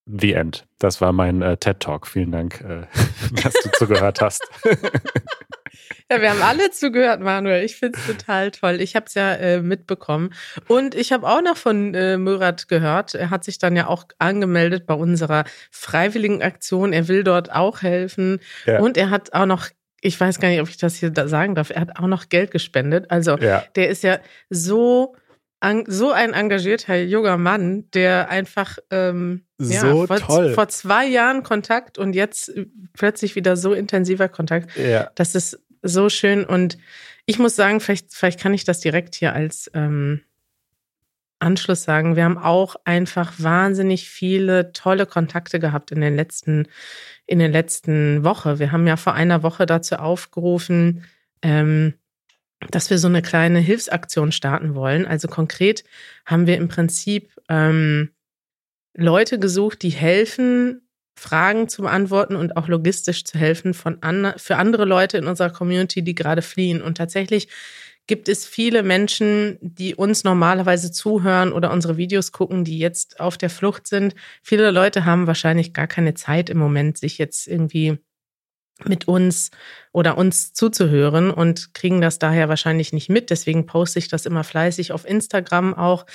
The 0.06 0.34
End. 0.34 0.66
Das 0.78 1.00
war 1.00 1.12
mein 1.12 1.42
äh, 1.42 1.56
TED 1.56 1.80
Talk. 1.80 2.06
Vielen 2.06 2.32
Dank, 2.32 2.60
äh, 2.60 2.86
dass 3.42 3.54
du 3.54 3.70
zugehört 3.72 4.20
hast. 4.20 4.42
Ja, 6.10 6.20
wir 6.20 6.30
haben 6.30 6.42
alle 6.42 6.70
zugehört, 6.70 7.20
Manuel. 7.20 7.64
Ich 7.64 7.76
finde 7.76 7.98
es 7.98 8.06
total 8.06 8.50
toll. 8.50 8.80
Ich 8.80 8.94
habe 8.94 9.06
es 9.06 9.14
ja 9.14 9.34
äh, 9.34 9.62
mitbekommen. 9.62 10.34
Und 10.68 10.94
ich 10.94 11.12
habe 11.12 11.26
auch 11.26 11.40
noch 11.40 11.56
von 11.56 11.94
äh, 11.94 12.18
Murat 12.18 12.68
gehört. 12.68 13.14
Er 13.14 13.30
hat 13.30 13.44
sich 13.44 13.58
dann 13.58 13.74
ja 13.74 13.86
auch 13.86 14.04
angemeldet 14.18 14.86
bei 14.86 14.94
unserer 14.94 15.44
freiwilligen 15.70 16.42
Aktion. 16.42 16.92
Er 16.92 17.08
will 17.08 17.24
dort 17.24 17.50
auch 17.52 17.82
helfen. 17.82 18.40
Ja. 18.66 18.80
Und 18.80 18.96
er 18.96 19.10
hat 19.10 19.32
auch 19.32 19.46
noch 19.46 19.68
ich 20.04 20.20
weiß 20.20 20.38
gar 20.38 20.48
nicht, 20.48 20.60
ob 20.60 20.68
ich 20.68 20.76
das 20.76 20.96
hier 20.96 21.12
sagen 21.14 21.54
darf. 21.54 21.70
Er 21.70 21.80
hat 21.80 21.96
auch 21.98 22.06
noch 22.06 22.28
Geld 22.28 22.50
gespendet. 22.50 23.10
Also 23.10 23.38
ja. 23.38 23.64
der 23.74 23.88
ist 23.88 24.02
ja 24.02 24.18
so 24.50 25.16
so 25.86 26.10
ein 26.10 26.32
engagierter 26.32 26.96
junger 26.96 27.36
Mann, 27.36 27.90
der 27.92 28.28
einfach 28.28 28.78
ähm, 28.90 29.44
so 29.58 29.72
ja, 29.72 30.06
vor, 30.06 30.18
toll. 30.18 30.52
vor 30.52 30.68
zwei 30.68 31.06
Jahren 31.06 31.42
Kontakt 31.42 31.98
und 31.98 32.14
jetzt 32.14 32.52
plötzlich 32.92 33.36
wieder 33.36 33.56
so 33.56 33.72
intensiver 33.72 34.28
Kontakt. 34.28 34.76
Ja. 34.76 35.10
Das 35.14 35.34
ist 35.34 35.60
so 35.82 36.08
schön. 36.08 36.44
Und 36.44 36.78
ich 37.26 37.38
muss 37.38 37.56
sagen, 37.56 37.80
vielleicht, 37.80 38.12
vielleicht 38.12 38.40
kann 38.40 38.54
ich 38.54 38.64
das 38.64 38.80
direkt 38.80 39.14
hier 39.14 39.32
als 39.32 39.70
ähm, 39.74 40.20
Anschluss 41.38 41.82
sagen. 41.84 42.16
Wir 42.16 42.24
haben 42.24 42.38
auch 42.38 42.76
einfach 42.84 43.34
wahnsinnig 43.38 44.08
viele 44.08 44.72
tolle 44.72 45.06
Kontakte 45.06 45.60
gehabt 45.60 45.92
in 45.92 46.00
den 46.00 46.16
letzten, 46.16 46.66
in 47.26 47.38
den 47.38 47.52
letzten 47.52 48.24
Woche. 48.24 48.58
Wir 48.58 48.72
haben 48.72 48.86
ja 48.86 48.96
vor 48.96 49.14
einer 49.14 49.42
Woche 49.42 49.66
dazu 49.66 49.96
aufgerufen, 49.96 51.04
ähm, 51.42 51.94
dass 52.70 52.90
wir 52.90 52.98
so 52.98 53.08
eine 53.08 53.22
kleine 53.22 53.58
Hilfsaktion 53.58 54.32
starten 54.32 54.74
wollen. 54.74 55.06
Also 55.06 55.28
konkret 55.28 55.84
haben 56.26 56.46
wir 56.46 56.56
im 56.56 56.68
Prinzip 56.68 57.30
ähm, 57.48 58.10
Leute 58.96 59.38
gesucht, 59.38 59.82
die 59.82 59.90
helfen, 59.90 60.80
Fragen 61.16 61.68
zu 61.68 61.82
beantworten 61.82 62.36
und 62.36 62.56
auch 62.56 62.68
logistisch 62.68 63.24
zu 63.24 63.38
helfen 63.38 63.74
von 63.74 64.02
an, 64.02 64.34
für 64.36 64.56
andere 64.56 64.84
Leute 64.84 65.18
in 65.18 65.26
unserer 65.26 65.50
Community, 65.50 66.02
die 66.02 66.14
gerade 66.14 66.42
fliehen. 66.42 66.82
Und 66.82 66.96
tatsächlich 66.96 67.48
gibt 68.06 68.28
es 68.28 68.44
viele 68.44 68.82
Menschen, 68.82 69.58
die 69.60 69.94
uns 69.94 70.24
normalerweise 70.24 70.92
zuhören 70.92 71.52
oder 71.52 71.72
unsere 71.72 71.96
Videos 71.96 72.32
gucken, 72.32 72.64
die 72.64 72.78
jetzt 72.78 73.20
auf 73.20 73.38
der 73.38 73.50
Flucht 73.50 73.86
sind. 73.86 74.14
Viele 74.42 74.70
Leute 74.70 75.04
haben 75.04 75.26
wahrscheinlich 75.26 75.72
gar 75.72 75.86
keine 75.86 76.14
Zeit 76.14 76.50
im 76.50 76.58
Moment, 76.58 76.98
sich 76.98 77.18
jetzt 77.18 77.46
irgendwie 77.46 77.98
mit 78.84 79.06
uns 79.06 79.50
oder 79.92 80.18
uns 80.18 80.52
zuzuhören 80.52 81.30
und 81.30 81.74
kriegen 81.74 82.00
das 82.00 82.18
daher 82.18 82.48
wahrscheinlich 82.48 82.92
nicht 82.92 83.08
mit. 83.08 83.30
Deswegen 83.30 83.66
poste 83.66 83.98
ich 83.98 84.08
das 84.08 84.26
immer 84.26 84.44
fleißig 84.44 84.92
auf 84.92 85.06
Instagram 85.08 85.74
auch, 85.74 86.06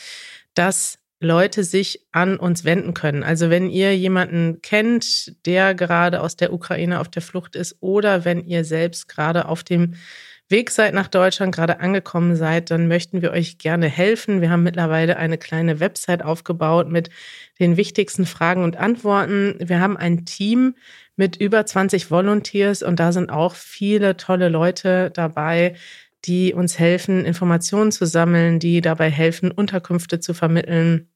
dass 0.53 0.99
Leute 1.21 1.63
sich 1.63 2.05
an 2.11 2.37
uns 2.37 2.63
wenden 2.63 2.93
können. 2.93 3.23
Also 3.23 3.49
wenn 3.49 3.69
ihr 3.69 3.95
jemanden 3.95 4.61
kennt, 4.61 5.45
der 5.45 5.75
gerade 5.75 6.21
aus 6.21 6.37
der 6.37 6.53
Ukraine 6.53 6.99
auf 6.99 7.09
der 7.09 7.21
Flucht 7.21 7.55
ist 7.55 7.77
oder 7.81 8.23
wenn 8.23 8.45
ihr 8.45 8.63
selbst 8.63 9.09
gerade 9.09 9.47
auf 9.47 9.63
dem 9.63 9.95
Weg 10.49 10.71
seid 10.71 10.95
nach 10.95 11.07
Deutschland, 11.07 11.53
gerade 11.53 11.79
angekommen 11.79 12.35
seid, 12.35 12.71
dann 12.71 12.87
möchten 12.87 13.21
wir 13.21 13.31
euch 13.31 13.59
gerne 13.59 13.87
helfen. 13.87 14.41
Wir 14.41 14.49
haben 14.49 14.63
mittlerweile 14.63 15.17
eine 15.17 15.37
kleine 15.37 15.79
Website 15.79 16.23
aufgebaut 16.23 16.89
mit 16.89 17.09
den 17.59 17.77
wichtigsten 17.77 18.25
Fragen 18.25 18.63
und 18.63 18.75
Antworten. 18.75 19.55
Wir 19.59 19.79
haben 19.79 19.95
ein 19.95 20.25
Team 20.25 20.75
mit 21.15 21.35
über 21.35 21.65
20 21.65 22.09
Volunteers 22.09 22.81
und 22.81 22.99
da 22.99 23.11
sind 23.11 23.29
auch 23.29 23.53
viele 23.53 24.17
tolle 24.17 24.49
Leute 24.49 25.11
dabei, 25.11 25.75
die 26.25 26.53
uns 26.53 26.79
helfen, 26.79 27.25
Informationen 27.25 27.91
zu 27.91 28.05
sammeln, 28.05 28.59
die 28.59 28.81
dabei 28.81 29.11
helfen, 29.11 29.51
Unterkünfte 29.51 30.19
zu 30.19 30.33
vermitteln. 30.33 31.09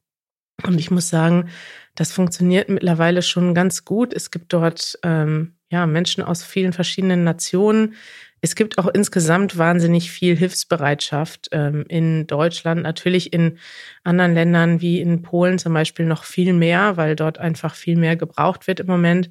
Und 0.62 0.80
ich 0.80 0.92
muss 0.92 1.10
sagen, 1.10 1.50
das 1.96 2.12
funktioniert 2.12 2.70
mittlerweile 2.70 3.22
schon 3.22 3.56
ganz 3.56 3.86
gut. 3.86 4.14
Es 4.14 4.30
gibt 4.30 4.54
dort 4.54 5.00
ähm, 5.04 5.56
ja 5.74 5.86
Menschen 5.86 6.24
aus 6.24 6.44
vielen 6.44 6.74
verschiedenen 6.74 7.24
Nationen, 7.24 7.96
es 8.44 8.56
gibt 8.56 8.78
auch 8.78 8.88
insgesamt 8.88 9.58
wahnsinnig 9.58 10.12
viel 10.12 10.36
Hilfsbereitschaft 10.36 11.48
ähm, 11.54 11.86
in 11.88 12.28
Deutschland, 12.28 12.84
natürlich 12.84 13.32
in 13.32 13.58
anderen 14.04 14.34
Ländern 14.34 14.82
wie 14.82 15.00
in 15.00 15.22
Polen 15.22 15.60
zum 15.60 15.74
Beispiel 15.74 16.06
noch 16.06 16.26
viel 16.26 16.52
mehr, 16.52 16.98
weil 16.98 17.16
dort 17.16 17.38
einfach 17.38 17.74
viel 17.74 17.96
mehr 17.96 18.18
gebraucht 18.18 18.68
wird 18.68 18.82
im 18.82 18.88
Moment. 18.88 19.30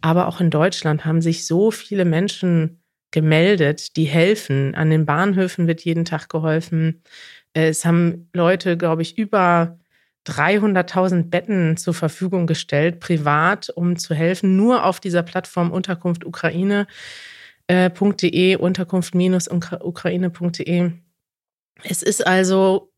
Aber 0.00 0.28
auch 0.28 0.40
in 0.40 0.50
Deutschland 0.50 1.04
haben 1.04 1.20
sich 1.20 1.44
so 1.44 1.72
viele 1.72 2.04
Menschen 2.04 2.84
gemeldet, 3.10 3.96
die 3.96 4.04
helfen. 4.04 4.76
An 4.76 4.90
den 4.90 5.06
Bahnhöfen 5.06 5.66
wird 5.66 5.80
jeden 5.80 6.04
Tag 6.04 6.28
geholfen. 6.28 7.02
Es 7.54 7.84
haben 7.84 8.28
Leute, 8.32 8.76
glaube 8.76 9.02
ich, 9.02 9.18
über 9.18 9.80
300.000 10.26 11.30
Betten 11.30 11.76
zur 11.76 11.94
Verfügung 11.94 12.46
gestellt, 12.46 13.00
privat, 13.00 13.70
um 13.70 13.96
zu 13.96 14.14
helfen, 14.14 14.56
nur 14.56 14.84
auf 14.84 15.00
dieser 15.00 15.22
Plattform 15.22 15.72
Unterkunft 15.72 16.24
Ukraine 16.24 16.86
äh, 17.66 17.90
Unterkunft-ukraine.de. 18.58 20.92
Es 21.84 22.02
ist 22.02 22.26
also 22.26 22.92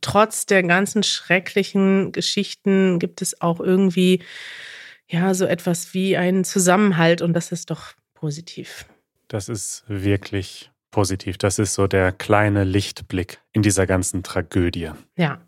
trotz 0.00 0.46
der 0.46 0.62
ganzen 0.62 1.02
schrecklichen 1.02 2.12
Geschichten 2.12 2.98
gibt 2.98 3.20
es 3.22 3.40
auch 3.40 3.60
irgendwie 3.60 4.22
ja 5.08 5.34
so 5.34 5.46
etwas 5.46 5.94
wie 5.94 6.16
einen 6.16 6.44
Zusammenhalt 6.44 7.22
und 7.22 7.32
das 7.32 7.52
ist 7.52 7.70
doch 7.70 7.94
positiv. 8.14 8.86
Das 9.28 9.48
ist 9.48 9.84
wirklich 9.88 10.70
positiv. 10.96 11.36
Das 11.36 11.58
ist 11.58 11.74
so 11.74 11.86
der 11.86 12.10
kleine 12.10 12.64
Lichtblick 12.64 13.42
in 13.52 13.60
dieser 13.60 13.86
ganzen 13.86 14.22
Tragödie. 14.22 14.92
Ja, 15.18 15.42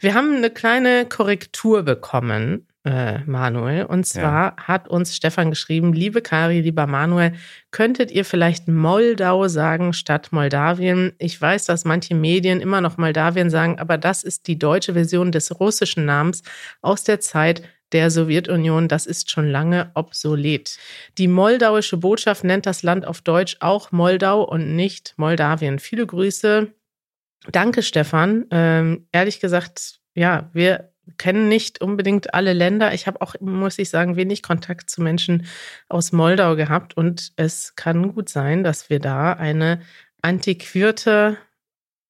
wir 0.00 0.12
haben 0.12 0.36
eine 0.36 0.50
kleine 0.50 1.06
Korrektur 1.06 1.82
bekommen 1.82 2.66
äh, 2.84 3.20
Manuel. 3.20 3.86
Und 3.86 4.04
zwar 4.04 4.50
ja. 4.50 4.64
hat 4.66 4.88
uns 4.88 5.16
Stefan 5.16 5.48
geschrieben, 5.48 5.94
liebe 5.94 6.20
Kari, 6.20 6.60
lieber 6.60 6.86
Manuel, 6.86 7.32
könntet 7.70 8.10
ihr 8.10 8.26
vielleicht 8.26 8.68
Moldau 8.68 9.48
sagen 9.48 9.94
statt 9.94 10.28
Moldawien? 10.30 11.14
Ich 11.16 11.40
weiß, 11.40 11.64
dass 11.64 11.86
manche 11.86 12.14
Medien 12.14 12.60
immer 12.60 12.82
noch 12.82 12.98
Moldawien 12.98 13.48
sagen, 13.48 13.78
aber 13.78 13.96
das 13.96 14.22
ist 14.22 14.46
die 14.46 14.58
deutsche 14.58 14.92
Version 14.92 15.32
des 15.32 15.58
russischen 15.58 16.04
Namens 16.04 16.42
aus 16.82 17.02
der 17.02 17.18
Zeit 17.18 17.62
der 17.92 18.10
Sowjetunion, 18.10 18.88
das 18.88 19.06
ist 19.06 19.30
schon 19.30 19.48
lange 19.48 19.90
obsolet. 19.94 20.78
Die 21.18 21.28
moldauische 21.28 21.96
Botschaft 21.96 22.44
nennt 22.44 22.66
das 22.66 22.82
Land 22.82 23.06
auf 23.06 23.20
Deutsch 23.20 23.56
auch 23.60 23.92
Moldau 23.92 24.42
und 24.42 24.74
nicht 24.74 25.14
Moldawien. 25.16 25.78
Viele 25.78 26.06
Grüße. 26.06 26.72
Danke, 27.50 27.82
Stefan. 27.82 28.46
Ähm, 28.50 29.08
ehrlich 29.12 29.40
gesagt, 29.40 30.00
ja, 30.14 30.50
wir 30.52 30.92
kennen 31.18 31.48
nicht 31.48 31.80
unbedingt 31.80 32.34
alle 32.34 32.52
Länder. 32.52 32.94
Ich 32.94 33.06
habe 33.06 33.20
auch, 33.20 33.34
muss 33.40 33.78
ich 33.78 33.90
sagen, 33.90 34.16
wenig 34.16 34.42
Kontakt 34.42 34.88
zu 34.88 35.02
Menschen 35.02 35.46
aus 35.88 36.12
Moldau 36.12 36.56
gehabt 36.56 36.96
und 36.96 37.32
es 37.36 37.74
kann 37.74 38.14
gut 38.14 38.28
sein, 38.28 38.62
dass 38.62 38.88
wir 38.88 39.00
da 39.00 39.32
eine 39.32 39.80
antiquierte, 40.22 41.38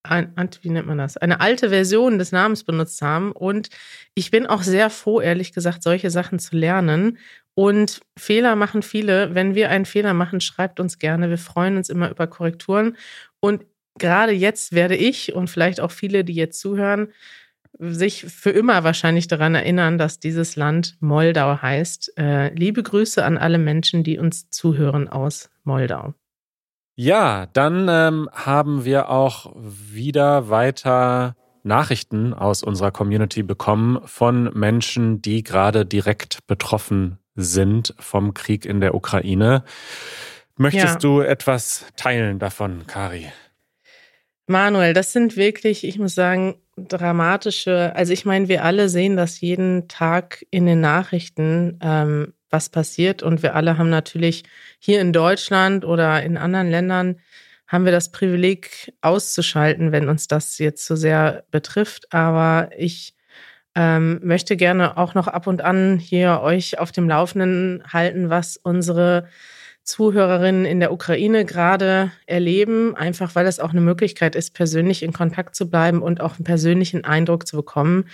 ein, 0.02 0.32
wie 0.62 0.70
nennt 0.70 0.86
man 0.86 0.98
das, 0.98 1.16
eine 1.16 1.40
alte 1.40 1.68
Version 1.68 2.18
des 2.18 2.32
Namens 2.32 2.64
benutzt 2.64 3.02
haben. 3.02 3.32
Und 3.32 3.68
ich 4.14 4.30
bin 4.30 4.46
auch 4.46 4.62
sehr 4.62 4.90
froh, 4.90 5.20
ehrlich 5.20 5.52
gesagt, 5.52 5.82
solche 5.82 6.10
Sachen 6.10 6.38
zu 6.38 6.56
lernen. 6.56 7.18
Und 7.54 8.00
Fehler 8.16 8.56
machen 8.56 8.82
viele. 8.82 9.34
Wenn 9.34 9.54
wir 9.54 9.70
einen 9.70 9.84
Fehler 9.84 10.14
machen, 10.14 10.40
schreibt 10.40 10.80
uns 10.80 10.98
gerne. 10.98 11.30
Wir 11.30 11.38
freuen 11.38 11.76
uns 11.76 11.88
immer 11.88 12.10
über 12.10 12.26
Korrekturen. 12.26 12.96
Und 13.40 13.64
gerade 13.98 14.32
jetzt 14.32 14.72
werde 14.72 14.96
ich 14.96 15.34
und 15.34 15.48
vielleicht 15.48 15.80
auch 15.80 15.90
viele, 15.90 16.24
die 16.24 16.34
jetzt 16.34 16.60
zuhören, 16.60 17.08
sich 17.78 18.24
für 18.24 18.50
immer 18.50 18.84
wahrscheinlich 18.84 19.28
daran 19.28 19.54
erinnern, 19.54 19.98
dass 19.98 20.20
dieses 20.20 20.56
Land 20.56 20.96
Moldau 21.00 21.60
heißt. 21.60 22.18
Äh, 22.18 22.54
liebe 22.54 22.82
Grüße 22.82 23.24
an 23.24 23.38
alle 23.38 23.58
Menschen, 23.58 24.04
die 24.04 24.18
uns 24.18 24.50
zuhören 24.50 25.08
aus 25.08 25.50
Moldau. 25.64 26.14
Ja, 26.94 27.46
dann 27.52 27.88
ähm, 27.88 28.28
haben 28.32 28.84
wir 28.84 29.08
auch 29.08 29.52
wieder 29.56 30.50
weiter 30.50 31.36
Nachrichten 31.62 32.34
aus 32.34 32.62
unserer 32.62 32.90
Community 32.90 33.42
bekommen 33.42 34.00
von 34.04 34.50
Menschen, 34.52 35.22
die 35.22 35.42
gerade 35.42 35.86
direkt 35.86 36.46
betroffen 36.46 37.18
sind 37.34 37.94
vom 37.98 38.34
Krieg 38.34 38.66
in 38.66 38.80
der 38.80 38.94
Ukraine. 38.94 39.64
Möchtest 40.56 40.94
ja. 40.94 40.98
du 40.98 41.20
etwas 41.20 41.86
teilen 41.96 42.38
davon, 42.38 42.86
Kari? 42.86 43.32
Manuel, 44.46 44.92
das 44.92 45.12
sind 45.12 45.36
wirklich, 45.36 45.84
ich 45.84 45.98
muss 45.98 46.14
sagen, 46.14 46.56
dramatische, 46.76 47.94
also 47.94 48.12
ich 48.12 48.24
meine, 48.24 48.48
wir 48.48 48.64
alle 48.64 48.88
sehen 48.88 49.16
das 49.16 49.40
jeden 49.40 49.88
Tag 49.88 50.44
in 50.50 50.66
den 50.66 50.80
Nachrichten, 50.80 51.78
ähm, 51.80 52.34
was 52.52 52.68
passiert. 52.68 53.22
Und 53.22 53.42
wir 53.42 53.54
alle 53.56 53.78
haben 53.78 53.90
natürlich 53.90 54.44
hier 54.78 55.00
in 55.00 55.12
Deutschland 55.12 55.84
oder 55.84 56.22
in 56.22 56.36
anderen 56.36 56.70
Ländern 56.70 57.20
haben 57.66 57.84
wir 57.86 57.92
das 57.92 58.12
Privileg 58.12 58.92
auszuschalten, 59.00 59.92
wenn 59.92 60.08
uns 60.08 60.28
das 60.28 60.58
jetzt 60.58 60.86
so 60.86 60.94
sehr 60.94 61.44
betrifft. 61.50 62.12
Aber 62.12 62.68
ich 62.76 63.14
ähm, 63.74 64.20
möchte 64.22 64.56
gerne 64.56 64.98
auch 64.98 65.14
noch 65.14 65.26
ab 65.26 65.46
und 65.46 65.62
an 65.62 65.98
hier 65.98 66.40
euch 66.42 66.78
auf 66.78 66.92
dem 66.92 67.08
Laufenden 67.08 67.82
halten, 67.90 68.28
was 68.28 68.58
unsere 68.58 69.28
Zuhörerinnen 69.84 70.64
in 70.64 70.78
der 70.78 70.92
Ukraine 70.92 71.44
gerade 71.44 72.12
erleben, 72.26 72.94
einfach 72.94 73.34
weil 73.34 73.46
es 73.46 73.58
auch 73.58 73.70
eine 73.70 73.80
Möglichkeit 73.80 74.36
ist, 74.36 74.54
persönlich 74.54 75.02
in 75.02 75.12
Kontakt 75.12 75.56
zu 75.56 75.68
bleiben 75.68 76.02
und 76.02 76.20
auch 76.20 76.36
einen 76.36 76.44
persönlichen 76.44 77.04
Eindruck 77.04 77.46
zu 77.48 77.56
bekommen. 77.56 78.04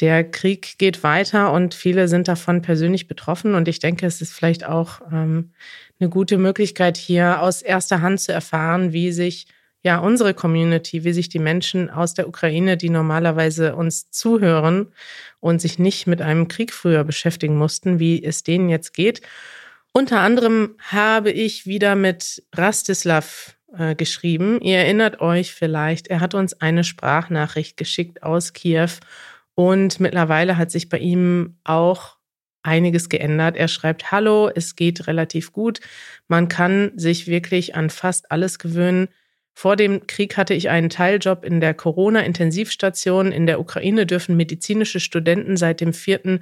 Der 0.00 0.24
Krieg 0.24 0.78
geht 0.78 1.02
weiter 1.02 1.52
und 1.52 1.74
viele 1.74 2.08
sind 2.08 2.26
davon 2.26 2.62
persönlich 2.62 3.06
betroffen. 3.06 3.54
Und 3.54 3.68
ich 3.68 3.78
denke, 3.78 4.06
es 4.06 4.20
ist 4.20 4.32
vielleicht 4.32 4.64
auch 4.64 5.00
ähm, 5.12 5.52
eine 6.00 6.10
gute 6.10 6.36
Möglichkeit, 6.36 6.96
hier 6.96 7.40
aus 7.40 7.62
erster 7.62 8.00
Hand 8.00 8.20
zu 8.20 8.32
erfahren, 8.32 8.92
wie 8.92 9.12
sich 9.12 9.46
ja 9.82 9.98
unsere 9.98 10.34
Community, 10.34 11.04
wie 11.04 11.12
sich 11.12 11.28
die 11.28 11.38
Menschen 11.38 11.90
aus 11.90 12.14
der 12.14 12.26
Ukraine, 12.26 12.76
die 12.76 12.90
normalerweise 12.90 13.76
uns 13.76 14.10
zuhören 14.10 14.92
und 15.40 15.60
sich 15.60 15.78
nicht 15.78 16.06
mit 16.06 16.22
einem 16.22 16.48
Krieg 16.48 16.72
früher 16.72 17.04
beschäftigen 17.04 17.56
mussten, 17.56 18.00
wie 18.00 18.24
es 18.24 18.42
denen 18.42 18.70
jetzt 18.70 18.94
geht. 18.94 19.20
Unter 19.92 20.20
anderem 20.20 20.74
habe 20.80 21.30
ich 21.30 21.66
wieder 21.66 21.94
mit 21.94 22.42
Rastislav 22.52 23.56
äh, 23.76 23.94
geschrieben. 23.94 24.60
Ihr 24.60 24.78
erinnert 24.78 25.20
euch 25.20 25.54
vielleicht, 25.54 26.08
er 26.08 26.20
hat 26.20 26.34
uns 26.34 26.60
eine 26.60 26.82
Sprachnachricht 26.82 27.76
geschickt 27.76 28.22
aus 28.22 28.54
Kiew 28.54 28.90
und 29.54 30.00
mittlerweile 30.00 30.56
hat 30.56 30.70
sich 30.70 30.88
bei 30.88 30.98
ihm 30.98 31.56
auch 31.64 32.16
einiges 32.62 33.08
geändert. 33.08 33.56
Er 33.56 33.68
schreibt, 33.68 34.10
hallo, 34.10 34.50
es 34.52 34.74
geht 34.74 35.06
relativ 35.06 35.52
gut. 35.52 35.80
Man 36.28 36.48
kann 36.48 36.92
sich 36.96 37.26
wirklich 37.26 37.74
an 37.74 37.90
fast 37.90 38.30
alles 38.30 38.58
gewöhnen. 38.58 39.08
Vor 39.52 39.76
dem 39.76 40.06
Krieg 40.08 40.36
hatte 40.36 40.54
ich 40.54 40.68
einen 40.68 40.90
Teiljob 40.90 41.44
in 41.44 41.60
der 41.60 41.74
Corona-Intensivstation. 41.74 43.30
In 43.30 43.46
der 43.46 43.60
Ukraine 43.60 44.06
dürfen 44.06 44.36
medizinische 44.36 44.98
Studenten 44.98 45.56
seit 45.56 45.80
dem 45.80 45.92
vierten, 45.92 46.40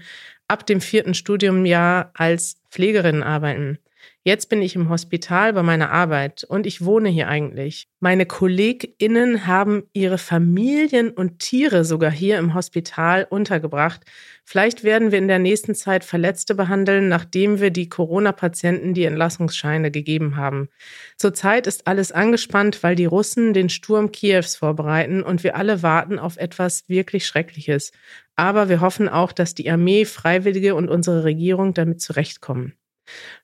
ab 0.49 0.67
dem 0.67 0.81
vierten 0.81 1.13
Studiumjahr 1.13 2.11
als 2.15 2.63
Pflegerinnen 2.71 3.23
arbeiten. 3.23 3.79
Jetzt 4.25 4.49
bin 4.49 4.63
ich 4.63 4.77
im 4.77 4.89
Hospital 4.89 5.53
bei 5.53 5.65
meiner 5.65 5.91
Arbeit 5.91 6.45
und 6.45 6.65
ich 6.65 6.85
wohne 6.85 7.09
hier 7.09 7.27
eigentlich. 7.27 7.89
Meine 7.99 8.25
KollegInnen 8.25 9.49
haben 9.49 9.83
ihre 9.95 10.17
Familien 10.17 11.11
und 11.11 11.41
Tiere 11.41 11.85
sogar 11.85 12.13
hier 12.13 12.39
im 12.39 12.55
Hospital 12.55 13.27
untergebracht. 13.29 14.03
Vielleicht 14.45 14.85
werden 14.85 15.11
wir 15.11 15.19
in 15.19 15.27
der 15.27 15.41
nächsten 15.41 15.75
Zeit 15.75 16.05
Verletzte 16.05 16.55
behandeln, 16.55 17.09
nachdem 17.09 17.59
wir 17.59 17.71
die 17.71 17.89
Corona-Patienten 17.89 18.95
die 18.95 19.07
Entlassungsscheine 19.07 19.91
gegeben 19.91 20.37
haben. 20.37 20.69
Zurzeit 21.17 21.67
ist 21.67 21.89
alles 21.89 22.13
angespannt, 22.13 22.85
weil 22.85 22.95
die 22.95 23.07
Russen 23.07 23.53
den 23.55 23.71
Sturm 23.71 24.13
Kiews 24.13 24.55
vorbereiten 24.55 25.25
und 25.25 25.43
wir 25.43 25.57
alle 25.57 25.83
warten 25.83 26.21
auf 26.21 26.37
etwas 26.37 26.89
wirklich 26.89 27.27
Schreckliches. 27.27 27.91
Aber 28.37 28.69
wir 28.69 28.81
hoffen 28.81 29.09
auch, 29.09 29.33
dass 29.33 29.57
die 29.57 29.69
Armee, 29.69 30.05
Freiwillige 30.05 30.77
und 30.77 30.89
unsere 30.89 31.25
Regierung 31.25 31.75
damit 31.75 32.01
zurechtkommen. 32.01 32.75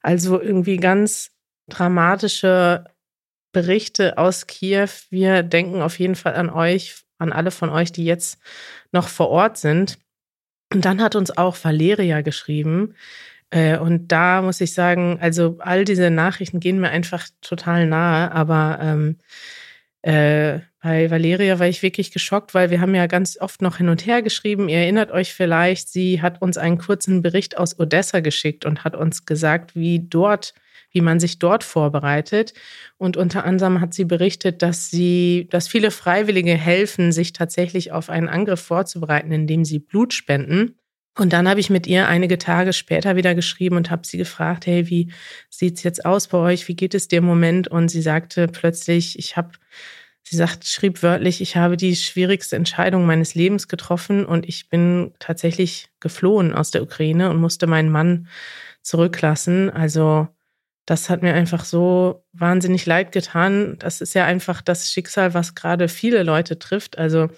Also 0.03 0.41
irgendwie 0.41 0.77
ganz 0.77 1.31
dramatische 1.69 2.85
Berichte 3.53 4.19
aus 4.19 4.47
Kiew. 4.47 4.89
Wir 5.11 5.43
denken 5.43 5.83
auf 5.83 5.99
jeden 5.99 6.15
Fall 6.15 6.35
an 6.35 6.51
euch, 6.51 7.05
an 7.19 7.33
alle 7.33 7.51
von 7.51 7.71
euch, 7.71 7.93
die 7.93 8.05
jetzt 8.05 8.39
noch 8.93 9.09
vor 9.09 9.29
Ort 9.29 9.59
sind. 9.59 9.99
Und 10.73 10.85
dann 10.85 11.03
hat 11.03 11.17
uns 11.17 11.37
auch 11.37 11.57
Valeria 11.63 12.21
geschrieben. 12.21 12.95
Äh, 13.51 13.79
und 13.79 14.09
da 14.09 14.43
muss 14.43 14.61
ich 14.61 14.75
sagen, 14.75 15.19
also 15.21 15.57
all 15.61 15.85
diese 15.85 16.11
Nachrichten 16.11 16.61
gehen 16.61 16.81
mir 16.81 16.91
einfach 16.91 17.27
total 17.41 17.87
nahe, 17.87 18.31
aber 18.33 18.79
ähm, 18.83 19.17
äh, 20.09 20.61
bei 20.81 21.11
Valeria 21.11 21.59
war 21.59 21.69
ich 21.69 21.83
wirklich 21.83 22.13
geschockt, 22.13 22.55
weil 22.55 22.71
wir 22.71 22.81
haben 22.81 22.95
ja 22.95 23.07
ganz 23.07 23.37
oft 23.39 23.61
noch 23.61 23.77
hin 23.77 23.91
und 23.91 24.07
her 24.07 24.23
geschrieben. 24.23 24.71
Ihr 24.71 24.79
erinnert 24.79 25.11
euch 25.11 25.35
vielleicht, 25.35 25.91
sie 25.91 26.23
hat 26.23 26.41
uns 26.41 26.57
einen 26.57 26.79
kurzen 26.79 27.21
Bericht 27.21 27.59
aus 27.59 27.79
Odessa 27.79 28.21
geschickt 28.21 28.65
und 28.65 28.85
hat 28.85 28.97
uns 28.97 29.27
gesagt, 29.27 29.77
wie 29.77 29.99
dort, 30.01 30.55
wie 30.93 31.03
man 31.03 31.21
sich 31.21 31.39
dort 31.39 31.63
vorbereitet. 31.63 32.55
Und 32.97 33.19
unter 33.19 33.45
anderem 33.45 33.83
hat 33.83 33.93
sie 33.93 34.07
berichtet, 34.07 34.63
dass 34.63 34.91
sie, 34.91 35.47
dass 35.51 35.69
viele 35.69 35.91
Freiwillige 35.91 36.55
helfen, 36.55 37.13
sich 37.13 37.35
tatsächlich 37.35 37.93
auf 37.93 38.09
einen 38.09 38.31
Angriff 38.31 38.61
vorzubereiten, 38.61 39.31
indem 39.31 39.67
sie 39.67 39.81
Blut 39.81 40.15
spenden. 40.15 40.79
Und 41.19 41.33
dann 41.33 41.49
habe 41.49 41.59
ich 41.59 41.69
mit 41.69 41.89
ihr 41.89 42.07
einige 42.07 42.39
Tage 42.39 42.73
später 42.73 43.17
wieder 43.17 43.35
geschrieben 43.35 43.77
und 43.77 43.91
habe 43.91 44.07
sie 44.07 44.19
gefragt, 44.19 44.67
hey, 44.67 44.89
wie 44.89 45.11
sieht's 45.51 45.83
jetzt 45.83 46.07
aus 46.07 46.29
bei 46.29 46.39
euch? 46.39 46.69
Wie 46.69 46.77
geht 46.77 46.95
es 46.95 47.09
dir 47.09 47.19
im 47.19 47.25
Moment? 47.25 47.67
Und 47.67 47.89
sie 47.89 48.03
sagte 48.03 48.47
plötzlich, 48.47 49.19
ich 49.19 49.37
habe 49.37 49.51
Sie 50.29 50.37
sagt, 50.37 50.67
schrieb 50.67 51.03
wörtlich, 51.03 51.41
ich 51.41 51.57
habe 51.57 51.79
die 51.79 51.97
schwierigste 51.97 52.57
Entscheidung 52.57 53.07
meines 53.07 53.35
Lebens 53.35 53.67
getroffen 53.67 54.27
und 54.27 54.47
ich 54.47 54.69
bin 54.69 55.15
tatsächlich 55.21 55.89
geflohen 56.01 56.53
aus 56.53 56.71
der 56.71 56.83
Ukraine 56.83 57.31
und 57.31 57.39
musste 57.39 57.67
meinen 57.67 57.91
Mann 57.91 58.29
zurücklassen. 58.83 59.71
Also 59.71 60.29
das 60.85 61.09
hat 61.09 61.23
mir 61.23 61.33
einfach 61.33 61.65
so 61.65 62.25
wahnsinnig 62.35 62.85
leid 62.85 63.13
getan. 63.13 63.77
Das 63.79 64.03
ist 64.03 64.15
ja 64.15 64.27
einfach 64.27 64.61
das 64.61 64.93
Schicksal, 64.93 65.33
was 65.33 65.55
gerade 65.55 65.89
viele 65.89 66.23
Leute 66.25 66.59
trifft. 66.59 66.99
Also 66.99 67.29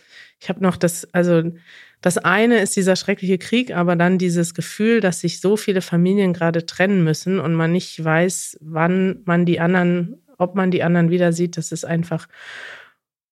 ich 0.40 0.48
habe 0.48 0.61
noch 0.61 0.76
das, 0.76 1.07
also 1.14 1.42
das 2.00 2.18
eine 2.18 2.59
ist 2.59 2.74
dieser 2.74 2.96
schreckliche 2.96 3.38
Krieg, 3.38 3.72
aber 3.72 3.94
dann 3.94 4.18
dieses 4.18 4.55
Gefühl, 4.55 5.00
dass 5.00 5.20
sich 5.20 5.40
so 5.40 5.57
viele 5.57 5.81
Familien 5.81 6.33
gerade 6.33 6.66
trennen 6.66 7.05
müssen 7.05 7.38
und 7.38 7.55
man 7.55 7.70
nicht 7.70 8.03
weiß, 8.03 8.59
wann 8.62 9.20
man 9.26 9.46
die 9.46 9.61
anderen, 9.61 10.22
ob 10.38 10.57
man 10.57 10.72
die 10.72 10.83
anderen 10.83 11.11
wieder 11.11 11.33
sieht. 11.33 11.57
Das 11.57 11.70
ist 11.70 11.85
einfach 11.85 12.26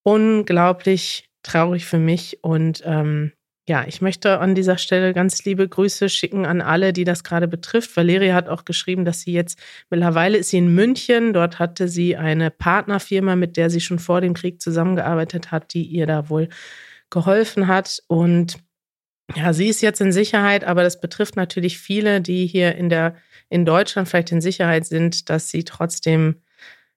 unglaublich 0.09 1.29
traurig 1.43 1.85
für 1.85 1.99
mich. 1.99 2.43
Und 2.43 2.83
ähm, 2.87 3.33
ja, 3.69 3.85
ich 3.87 4.01
möchte 4.01 4.41
an 4.41 4.55
dieser 4.55 4.79
Stelle 4.79 5.13
ganz 5.13 5.45
liebe 5.45 5.69
Grüße 5.69 6.09
schicken 6.09 6.47
an 6.47 6.63
alle, 6.63 6.95
die 6.95 7.05
das 7.05 7.23
gerade 7.25 7.47
betrifft. 7.47 7.95
Valeria 7.95 8.35
hat 8.35 8.49
auch 8.49 8.65
geschrieben, 8.65 9.05
dass 9.05 9.21
sie 9.21 9.33
jetzt 9.33 9.59
mittlerweile 9.91 10.39
ist 10.39 10.49
sie 10.49 10.59
in 10.59 10.75
München. 10.75 11.35
Dort 11.35 11.59
hatte 11.59 11.89
sie 11.89 12.17
eine 12.17 12.51
Partnerfirma, 12.51 13.37
mit 13.37 13.59
der 13.59 13.69
sie 13.69 13.83
schon 13.83 13.99
vor 13.99 14.23
dem 14.23 14.33
Krieg 14.33 14.63
zusammengearbeitet 14.63 15.51
hat, 15.51 15.75
die 15.75 15.85
ihr 15.85 16.07
da 16.07 16.31
wohl 16.31 16.49
geholfen 17.11 17.67
hat. 17.67 18.03
Und 18.07 18.57
ja, 19.37 19.53
sie 19.53 19.69
ist 19.69 19.83
jetzt 19.83 20.01
in 20.01 20.13
Sicherheit, 20.13 20.65
aber 20.65 20.83
das 20.83 21.03
betrifft 21.03 21.37
natürlich 21.37 21.79
viele, 21.79 22.23
die 22.23 22.47
hier 22.47 22.77
in 22.77 22.89
der 22.89 23.17
in 23.51 23.67
Deutschland 23.67 24.09
vielleicht 24.09 24.33
in 24.33 24.41
Sicherheit 24.41 24.87
sind, 24.87 25.29
dass 25.29 25.51
sie 25.51 25.65
trotzdem 25.65 26.37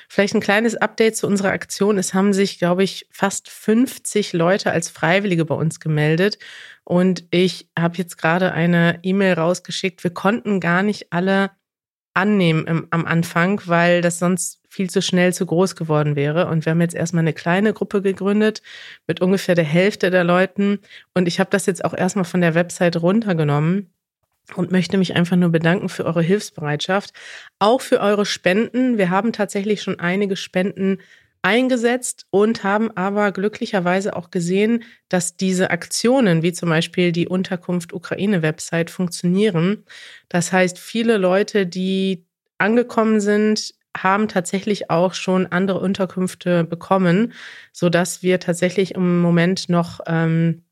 Vielleicht 0.08 0.36
ein 0.36 0.40
kleines 0.40 0.78
Update 0.78 1.18
zu 1.18 1.28
unserer 1.28 1.50
Aktion. 1.52 1.98
Es 1.98 2.14
haben 2.14 2.32
sich, 2.32 2.60
glaube 2.60 2.84
ich, 2.86 3.10
fast 3.12 3.50
50 3.50 4.32
Leute 4.32 4.72
als 4.72 4.90
Freiwillige 4.90 5.44
bei 5.44 5.56
uns 5.56 5.82
gemeldet. 5.82 6.38
Und 6.86 7.26
ich 7.30 7.68
habe 7.78 7.98
jetzt 7.98 8.18
gerade 8.18 8.54
eine 8.54 9.00
E-Mail 9.04 9.34
rausgeschickt. 9.34 10.02
Wir 10.02 10.12
konnten 10.12 10.62
gar 10.62 10.82
nicht 10.82 11.12
alle 11.12 11.52
annehmen 12.16 12.66
im, 12.66 12.88
am 12.90 13.06
Anfang, 13.06 13.62
weil 13.66 14.02
das 14.02 14.20
sonst 14.20 14.62
viel 14.70 14.90
zu 14.90 15.02
schnell 15.02 15.34
zu 15.34 15.46
groß 15.46 15.76
geworden 15.76 16.16
wäre. 16.16 16.48
Und 16.48 16.66
wir 16.66 16.72
haben 16.72 16.82
jetzt 16.82 16.96
erstmal 16.96 17.22
eine 17.22 17.34
kleine 17.34 17.74
Gruppe 17.74 18.02
gegründet 18.02 18.62
mit 19.06 19.22
ungefähr 19.22 19.56
der 19.56 19.66
Hälfte 19.66 20.10
der 20.10 20.24
Leuten. 20.24 20.80
Und 21.14 21.28
ich 21.28 21.40
habe 21.40 21.50
das 21.50 21.66
jetzt 21.66 21.86
auch 21.86 21.94
erstmal 21.94 22.26
von 22.26 22.42
der 22.42 22.56
Website 22.56 23.02
runtergenommen 23.02 23.90
und 24.56 24.72
möchte 24.72 24.98
mich 24.98 25.16
einfach 25.16 25.36
nur 25.36 25.50
bedanken 25.50 25.90
für 25.90 26.06
eure 26.06 26.22
Hilfsbereitschaft, 26.22 27.12
auch 27.60 27.82
für 27.82 28.00
eure 28.00 28.26
Spenden. 28.26 28.98
Wir 28.98 29.10
haben 29.10 29.34
tatsächlich 29.34 29.82
schon 29.82 30.00
einige 30.00 30.36
Spenden 30.36 31.00
eingesetzt 31.46 32.26
und 32.32 32.64
haben 32.64 32.90
aber 32.98 33.32
glücklicherweise 33.32 34.16
auch 34.16 34.32
gesehen, 34.32 34.84
dass 35.10 35.38
diese 35.38 35.70
Aktionen, 35.70 36.42
wie 36.42 36.54
zum 36.54 36.70
Beispiel 36.70 37.12
die 37.12 37.28
Unterkunft 37.28 37.94
Ukraine-Website, 37.94 38.90
funktionieren. 38.90 39.86
Das 40.28 40.52
heißt, 40.52 40.80
viele 40.80 41.18
Leute, 41.18 41.68
die 41.68 42.26
angekommen 42.58 43.20
sind, 43.22 43.76
haben 43.96 44.28
tatsächlich 44.28 44.90
auch 44.90 45.14
schon 45.14 45.46
andere 45.46 45.80
Unterkünfte 45.80 46.64
bekommen, 46.64 47.34
so 47.72 47.90
dass 47.90 48.24
wir 48.24 48.40
tatsächlich 48.40 48.96
im 48.96 49.22
Moment 49.22 49.70
noch 49.70 50.00
ähm, 50.08 50.65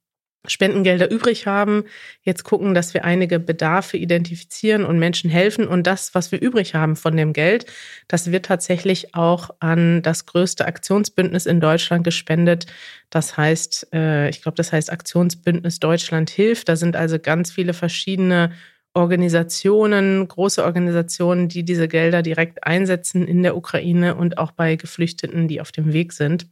Spendengelder 0.45 1.09
übrig 1.09 1.47
haben, 1.47 1.85
jetzt 2.21 2.43
gucken, 2.43 2.73
dass 2.73 2.93
wir 2.93 3.05
einige 3.05 3.39
Bedarfe 3.39 3.95
identifizieren 3.95 4.83
und 4.83 4.99
Menschen 4.99 5.29
helfen. 5.29 5.67
Und 5.67 5.87
das, 5.87 6.13
was 6.13 6.33
wir 6.33 6.41
übrig 6.41 6.75
haben 6.75 6.97
von 6.97 7.15
dem 7.15 7.31
Geld, 7.31 7.65
das 8.09 8.31
wird 8.31 8.45
tatsächlich 8.45 9.15
auch 9.15 9.51
an 9.59 10.01
das 10.01 10.25
größte 10.25 10.65
Aktionsbündnis 10.65 11.45
in 11.45 11.61
Deutschland 11.61 12.03
gespendet. 12.03 12.65
Das 13.09 13.37
heißt, 13.37 13.93
äh, 13.93 14.29
ich 14.29 14.41
glaube, 14.41 14.55
das 14.55 14.73
heißt 14.73 14.91
Aktionsbündnis 14.91 15.79
Deutschland 15.79 16.29
hilft. 16.29 16.67
Da 16.67 16.75
sind 16.75 16.97
also 16.97 17.19
ganz 17.19 17.49
viele 17.51 17.73
verschiedene 17.73 18.51
Organisationen, 18.93 20.27
große 20.27 20.63
Organisationen, 20.63 21.47
die 21.47 21.63
diese 21.63 21.87
Gelder 21.87 22.21
direkt 22.21 22.65
einsetzen 22.65 23.27
in 23.27 23.43
der 23.43 23.55
Ukraine 23.55 24.15
und 24.15 24.37
auch 24.37 24.51
bei 24.51 24.75
Geflüchteten, 24.75 25.47
die 25.47 25.61
auf 25.61 25.71
dem 25.71 25.93
Weg 25.93 26.13
sind. 26.13 26.47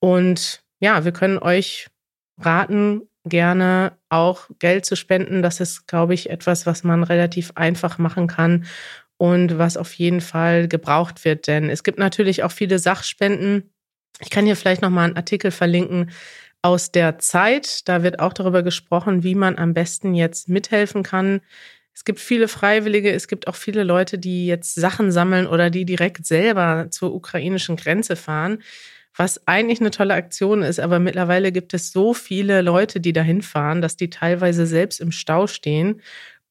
Und 0.00 0.62
ja, 0.80 1.04
wir 1.04 1.12
können 1.12 1.38
euch 1.38 1.86
raten, 2.38 3.02
gerne 3.24 3.96
auch 4.08 4.48
Geld 4.58 4.84
zu 4.84 4.96
spenden. 4.96 5.42
Das 5.42 5.60
ist, 5.60 5.86
glaube 5.86 6.14
ich, 6.14 6.30
etwas, 6.30 6.66
was 6.66 6.84
man 6.84 7.02
relativ 7.02 7.52
einfach 7.54 7.98
machen 7.98 8.26
kann 8.26 8.66
und 9.16 9.58
was 9.58 9.76
auf 9.76 9.92
jeden 9.94 10.20
Fall 10.20 10.68
gebraucht 10.68 11.24
wird. 11.24 11.46
Denn 11.46 11.70
es 11.70 11.82
gibt 11.82 11.98
natürlich 11.98 12.42
auch 12.42 12.52
viele 12.52 12.78
Sachspenden. 12.78 13.72
Ich 14.20 14.30
kann 14.30 14.46
hier 14.46 14.56
vielleicht 14.56 14.82
nochmal 14.82 15.06
einen 15.06 15.16
Artikel 15.16 15.50
verlinken 15.50 16.10
aus 16.62 16.92
der 16.92 17.18
Zeit. 17.18 17.88
Da 17.88 18.02
wird 18.02 18.20
auch 18.20 18.32
darüber 18.32 18.62
gesprochen, 18.62 19.22
wie 19.22 19.34
man 19.34 19.58
am 19.58 19.74
besten 19.74 20.14
jetzt 20.14 20.48
mithelfen 20.48 21.02
kann. 21.02 21.40
Es 21.94 22.04
gibt 22.04 22.18
viele 22.18 22.48
Freiwillige, 22.48 23.12
es 23.12 23.28
gibt 23.28 23.46
auch 23.46 23.54
viele 23.54 23.84
Leute, 23.84 24.18
die 24.18 24.46
jetzt 24.46 24.74
Sachen 24.74 25.12
sammeln 25.12 25.46
oder 25.46 25.70
die 25.70 25.84
direkt 25.84 26.26
selber 26.26 26.88
zur 26.90 27.14
ukrainischen 27.14 27.76
Grenze 27.76 28.16
fahren 28.16 28.58
was 29.16 29.46
eigentlich 29.46 29.80
eine 29.80 29.90
tolle 29.90 30.14
Aktion 30.14 30.62
ist, 30.62 30.80
aber 30.80 30.98
mittlerweile 30.98 31.52
gibt 31.52 31.72
es 31.74 31.92
so 31.92 32.14
viele 32.14 32.62
Leute, 32.62 33.00
die 33.00 33.12
dahin 33.12 33.42
fahren, 33.42 33.80
dass 33.80 33.96
die 33.96 34.10
teilweise 34.10 34.66
selbst 34.66 35.00
im 35.00 35.12
Stau 35.12 35.46
stehen. 35.46 36.00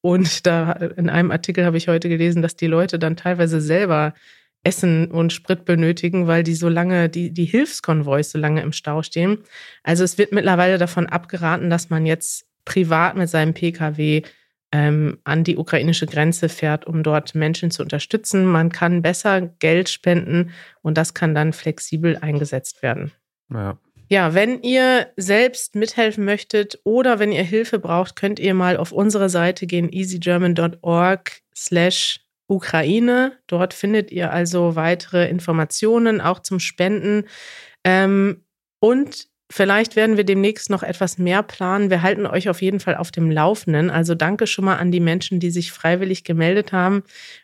Und 0.02 0.46
da 0.46 0.72
in 0.72 1.10
einem 1.10 1.32
Artikel 1.32 1.66
habe 1.66 1.78
ich 1.78 1.88
heute 1.88 2.10
gelesen, 2.10 2.42
dass 2.42 2.56
die 2.56 2.68
Leute 2.68 3.00
dann 3.00 3.18
teilweise 3.18 3.62
selber 3.62 4.14
Essen 4.64 5.12
und 5.12 5.34
Sprit 5.34 5.66
benötigen, 5.66 6.28
weil 6.28 6.44
die 6.44 6.56
so 6.56 6.70
lange, 6.70 7.10
die, 7.10 7.32
die 7.32 7.46
Hilfskonvois 7.46 8.24
so 8.24 8.38
lange 8.38 8.62
im 8.62 8.72
Stau 8.72 9.04
stehen. 9.04 9.40
Also 9.84 10.06
es 10.06 10.18
wird 10.18 10.32
mittlerweile 10.32 10.78
davon 10.78 11.08
abgeraten, 11.08 11.70
dass 11.70 11.90
man 11.90 12.06
jetzt 12.06 12.46
privat 12.64 13.18
mit 13.18 13.30
seinem 13.30 13.54
Pkw 13.54 14.24
ähm, 14.74 15.20
an 15.24 15.44
die 15.44 15.58
ukrainische 15.58 16.08
Grenze 16.08 16.50
fährt, 16.50 16.86
um 16.86 17.04
dort 17.04 17.36
Menschen 17.36 17.70
zu 17.70 17.84
unterstützen. 17.84 18.46
Man 18.46 18.72
kann 18.72 19.04
besser 19.04 19.42
Geld 19.42 19.88
spenden 19.88 20.52
und 20.82 20.98
das 20.98 21.14
kann 21.14 21.36
dann 21.36 21.54
flexibel 21.54 22.18
eingesetzt 22.18 22.82
werden. 22.82 23.12
Ja. 23.54 23.78
Ja, 24.10 24.34
wenn 24.34 24.62
ihr 24.62 25.08
selbst 25.16 25.76
mithelfen 25.76 26.26
möchtet 26.26 26.80
oder 26.84 27.20
wenn 27.20 27.32
ihr 27.32 27.44
Hilfe 27.44 27.80
braucht, 27.80 28.16
könnt 28.16 28.40
ihr 28.40 28.54
mal 28.54 28.78
auf 28.78 28.92
unsere 28.92 29.30
Seite 29.30 29.66
gehen, 29.66 29.92
easygerman.org 29.92 31.32
slash 31.56 32.20
Ukraine. 32.48 33.38
Dort 33.48 33.74
findet 33.74 34.12
ihr 34.12 34.32
also 34.32 34.76
weitere 34.76 35.30
Informationen, 35.30 36.20
auch 36.20 36.40
zum 36.40 36.60
Spenden. 36.60 37.26
Ähm, 37.84 38.44
und 38.80 39.28
Vielleicht 39.56 39.96
werden 39.96 40.18
wir 40.18 40.24
demnächst 40.24 40.72
noch 40.72 40.82
etwas 40.82 41.20
mehr 41.20 41.44
planen. 41.44 41.92
Wir 41.92 42.02
halten 42.02 42.26
euch 42.26 42.50
auf 42.50 42.64
jeden 42.64 42.80
Fall 42.80 42.96
auf 42.96 43.12
dem 43.12 43.30
Laufenden. 43.30 43.92
Also 43.92 44.16
danke 44.16 44.48
schon 44.48 44.66
mal 44.66 44.78
an 44.78 44.92
die 44.92 45.00
Menschen, 45.00 45.40
die 45.40 45.52
sich 45.52 45.72
freiwillig 45.72 46.24
gemeldet 46.24 46.72
haben. 46.72 47.04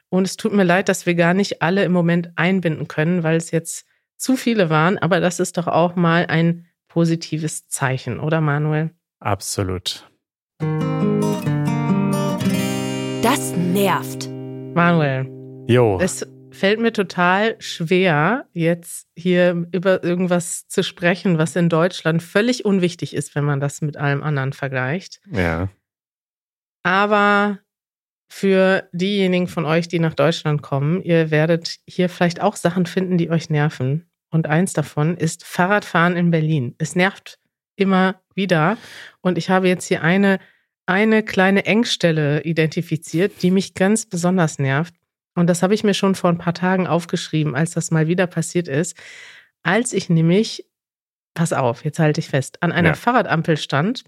Und 0.09 0.25
es 0.25 0.35
tut 0.35 0.51
mir 0.51 0.63
leid, 0.63 0.89
dass 0.89 1.05
wir 1.05 1.13
gar 1.13 1.35
nicht 1.35 1.61
alle 1.61 1.83
im 1.83 1.91
Moment 1.91 2.31
einbinden 2.35 2.87
können, 2.87 3.21
weil 3.21 3.37
es 3.37 3.51
jetzt 3.51 3.85
zu 4.17 4.37
viele 4.37 4.71
waren. 4.71 4.97
Aber 4.97 5.19
das 5.19 5.39
ist 5.39 5.57
doch 5.59 5.67
auch 5.67 5.95
mal 5.95 6.25
ein 6.25 6.65
positives 6.87 7.67
Zeichen, 7.67 8.19
oder 8.19 8.41
Manuel? 8.41 8.89
Absolut. 9.19 10.09
Das 13.21 13.53
nervt. 13.55 14.27
Manuel. 14.73 15.27
Jo. 15.67 15.99
Es 16.01 16.25
fällt 16.51 16.79
mir 16.79 16.93
total 16.93 17.55
schwer, 17.59 18.47
jetzt 18.53 19.07
hier 19.15 19.67
über 19.71 20.03
irgendwas 20.03 20.67
zu 20.67 20.83
sprechen, 20.83 21.37
was 21.37 21.55
in 21.55 21.69
Deutschland 21.69 22.23
völlig 22.23 22.65
unwichtig 22.65 23.15
ist, 23.15 23.35
wenn 23.35 23.43
man 23.43 23.59
das 23.59 23.81
mit 23.81 23.97
allem 23.97 24.23
anderen 24.23 24.53
vergleicht. 24.53 25.21
Ja. 25.31 25.69
Aber 26.83 27.59
für 28.29 28.87
diejenigen 28.91 29.47
von 29.47 29.65
euch, 29.65 29.87
die 29.87 29.99
nach 29.99 30.13
Deutschland 30.13 30.61
kommen, 30.61 31.01
ihr 31.01 31.31
werdet 31.31 31.79
hier 31.87 32.09
vielleicht 32.09 32.41
auch 32.41 32.55
Sachen 32.55 32.85
finden, 32.85 33.17
die 33.17 33.29
euch 33.29 33.49
nerven. 33.49 34.09
Und 34.29 34.47
eins 34.47 34.73
davon 34.73 35.17
ist 35.17 35.43
Fahrradfahren 35.43 36.15
in 36.15 36.29
Berlin. 36.29 36.75
Es 36.77 36.95
nervt 36.95 37.39
immer 37.75 38.21
wieder. 38.35 38.77
Und 39.21 39.37
ich 39.37 39.49
habe 39.49 39.67
jetzt 39.67 39.85
hier 39.85 40.03
eine, 40.03 40.39
eine 40.85 41.23
kleine 41.23 41.65
Engstelle 41.65 42.43
identifiziert, 42.43 43.41
die 43.41 43.51
mich 43.51 43.73
ganz 43.73 44.05
besonders 44.05 44.59
nervt. 44.59 44.93
Und 45.39 45.47
das 45.47 45.63
habe 45.63 45.73
ich 45.73 45.85
mir 45.85 45.93
schon 45.93 46.15
vor 46.15 46.29
ein 46.29 46.37
paar 46.37 46.53
Tagen 46.53 46.85
aufgeschrieben, 46.85 47.55
als 47.55 47.71
das 47.71 47.91
mal 47.91 48.07
wieder 48.07 48.27
passiert 48.27 48.67
ist. 48.67 48.97
Als 49.63 49.93
ich 49.93 50.09
nämlich, 50.09 50.65
pass 51.33 51.53
auf, 51.53 51.85
jetzt 51.85 51.97
halte 51.97 52.19
ich 52.19 52.27
fest, 52.27 52.61
an 52.61 52.73
einer 52.73 52.89
ja. 52.89 52.95
Fahrradampel 52.95 53.55
stand. 53.55 54.03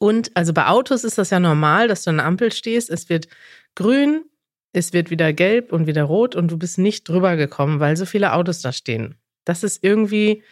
Und 0.00 0.36
also 0.36 0.52
bei 0.52 0.66
Autos 0.66 1.04
ist 1.04 1.16
das 1.16 1.30
ja 1.30 1.38
normal, 1.38 1.86
dass 1.86 2.02
du 2.02 2.10
an 2.10 2.16
der 2.16 2.26
Ampel 2.26 2.50
stehst. 2.50 2.90
Es 2.90 3.08
wird 3.08 3.28
grün, 3.76 4.24
es 4.72 4.92
wird 4.92 5.10
wieder 5.10 5.32
gelb 5.32 5.72
und 5.72 5.86
wieder 5.86 6.02
rot 6.02 6.34
und 6.34 6.50
du 6.50 6.58
bist 6.58 6.76
nicht 6.76 7.08
drüber 7.08 7.36
gekommen, 7.36 7.78
weil 7.78 7.96
so 7.96 8.04
viele 8.04 8.32
Autos 8.32 8.62
da 8.62 8.72
stehen. 8.72 9.14
Das 9.44 9.62
ist 9.62 9.84
irgendwie 9.84 10.42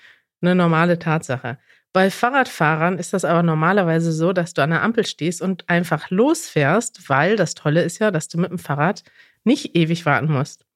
eine 0.40 0.54
normale 0.54 1.00
Tatsache. 1.00 1.58
Bei 1.92 2.12
Fahrradfahrern 2.12 2.96
ist 2.96 3.12
das 3.12 3.24
aber 3.24 3.42
normalerweise 3.42 4.12
so, 4.12 4.32
dass 4.32 4.54
du 4.54 4.62
an 4.62 4.70
der 4.70 4.84
Ampel 4.84 5.04
stehst 5.04 5.42
und 5.42 5.68
einfach 5.68 6.10
losfährst, 6.10 7.08
weil 7.08 7.34
das 7.34 7.54
Tolle 7.54 7.82
ist 7.82 7.98
ja, 7.98 8.12
dass 8.12 8.28
du 8.28 8.38
mit 8.38 8.50
dem 8.50 8.58
Fahrrad 8.60 9.02
nicht 9.44 9.76
ewig 9.76 10.06
warten 10.06 10.32
musst. 10.32 10.66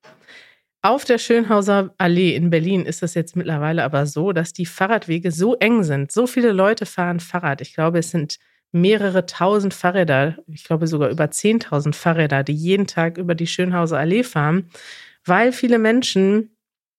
Auf 0.82 1.04
der 1.04 1.18
Schönhauser 1.18 1.94
Allee 1.96 2.34
in 2.34 2.50
Berlin 2.50 2.84
ist 2.84 3.02
es 3.02 3.14
jetzt 3.14 3.36
mittlerweile 3.36 3.84
aber 3.84 4.04
so, 4.04 4.32
dass 4.32 4.52
die 4.52 4.66
Fahrradwege 4.66 5.32
so 5.32 5.54
eng 5.54 5.82
sind. 5.82 6.12
So 6.12 6.26
viele 6.26 6.52
Leute 6.52 6.84
fahren 6.84 7.20
Fahrrad. 7.20 7.62
Ich 7.62 7.72
glaube, 7.72 8.00
es 8.00 8.10
sind 8.10 8.38
mehrere 8.70 9.24
tausend 9.24 9.72
Fahrräder, 9.72 10.36
ich 10.46 10.64
glaube 10.64 10.86
sogar 10.86 11.08
über 11.08 11.30
zehntausend 11.30 11.96
Fahrräder, 11.96 12.42
die 12.42 12.52
jeden 12.52 12.86
Tag 12.86 13.18
über 13.18 13.34
die 13.34 13.46
Schönhauser 13.46 13.98
Allee 13.98 14.24
fahren, 14.24 14.68
weil 15.24 15.52
viele 15.52 15.78
Menschen 15.78 16.54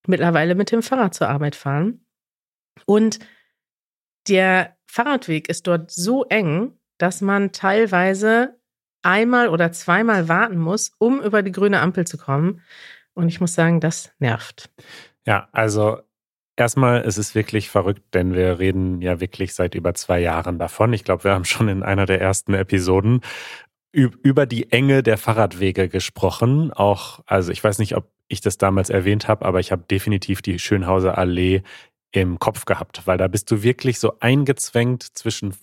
mittlerweile 0.06 0.54
mit 0.54 0.72
dem 0.72 0.82
Fahrrad 0.82 1.14
zur 1.14 1.28
Arbeit 1.28 1.54
fahren. 1.54 2.04
Und 2.86 3.18
der 4.26 4.76
Fahrradweg 4.86 5.48
ist 5.48 5.66
dort 5.66 5.90
so 5.90 6.24
eng, 6.24 6.72
dass 6.98 7.20
man 7.20 7.52
teilweise 7.52 8.58
einmal 9.06 9.48
oder 9.48 9.72
zweimal 9.72 10.28
warten 10.28 10.58
muss, 10.58 10.92
um 10.98 11.22
über 11.22 11.42
die 11.42 11.52
grüne 11.52 11.80
Ampel 11.80 12.06
zu 12.06 12.18
kommen. 12.18 12.60
Und 13.14 13.28
ich 13.28 13.40
muss 13.40 13.54
sagen, 13.54 13.80
das 13.80 14.12
nervt. 14.18 14.70
Ja, 15.24 15.48
also 15.52 16.00
erstmal 16.56 17.02
ist 17.02 17.16
es 17.16 17.34
wirklich 17.34 17.70
verrückt, 17.70 18.02
denn 18.14 18.34
wir 18.34 18.58
reden 18.58 19.00
ja 19.00 19.20
wirklich 19.20 19.54
seit 19.54 19.74
über 19.74 19.94
zwei 19.94 20.20
Jahren 20.20 20.58
davon. 20.58 20.92
Ich 20.92 21.04
glaube, 21.04 21.24
wir 21.24 21.32
haben 21.32 21.44
schon 21.44 21.68
in 21.68 21.82
einer 21.82 22.06
der 22.06 22.20
ersten 22.20 22.54
Episoden 22.54 23.20
über 23.92 24.44
die 24.44 24.70
Enge 24.72 25.02
der 25.02 25.16
Fahrradwege 25.16 25.88
gesprochen. 25.88 26.70
Auch, 26.72 27.20
also 27.24 27.50
ich 27.50 27.64
weiß 27.64 27.78
nicht, 27.78 27.96
ob 27.96 28.10
ich 28.28 28.42
das 28.42 28.58
damals 28.58 28.90
erwähnt 28.90 29.28
habe, 29.28 29.46
aber 29.46 29.60
ich 29.60 29.72
habe 29.72 29.84
definitiv 29.90 30.42
die 30.42 30.58
Schönhauser 30.58 31.16
Allee 31.16 31.62
im 32.12 32.38
Kopf 32.38 32.64
gehabt, 32.64 33.06
weil 33.06 33.18
da 33.18 33.28
bist 33.28 33.50
du 33.50 33.62
wirklich 33.62 33.98
so 33.98 34.18
eingezwängt 34.20 35.02
zwischen 35.02 35.54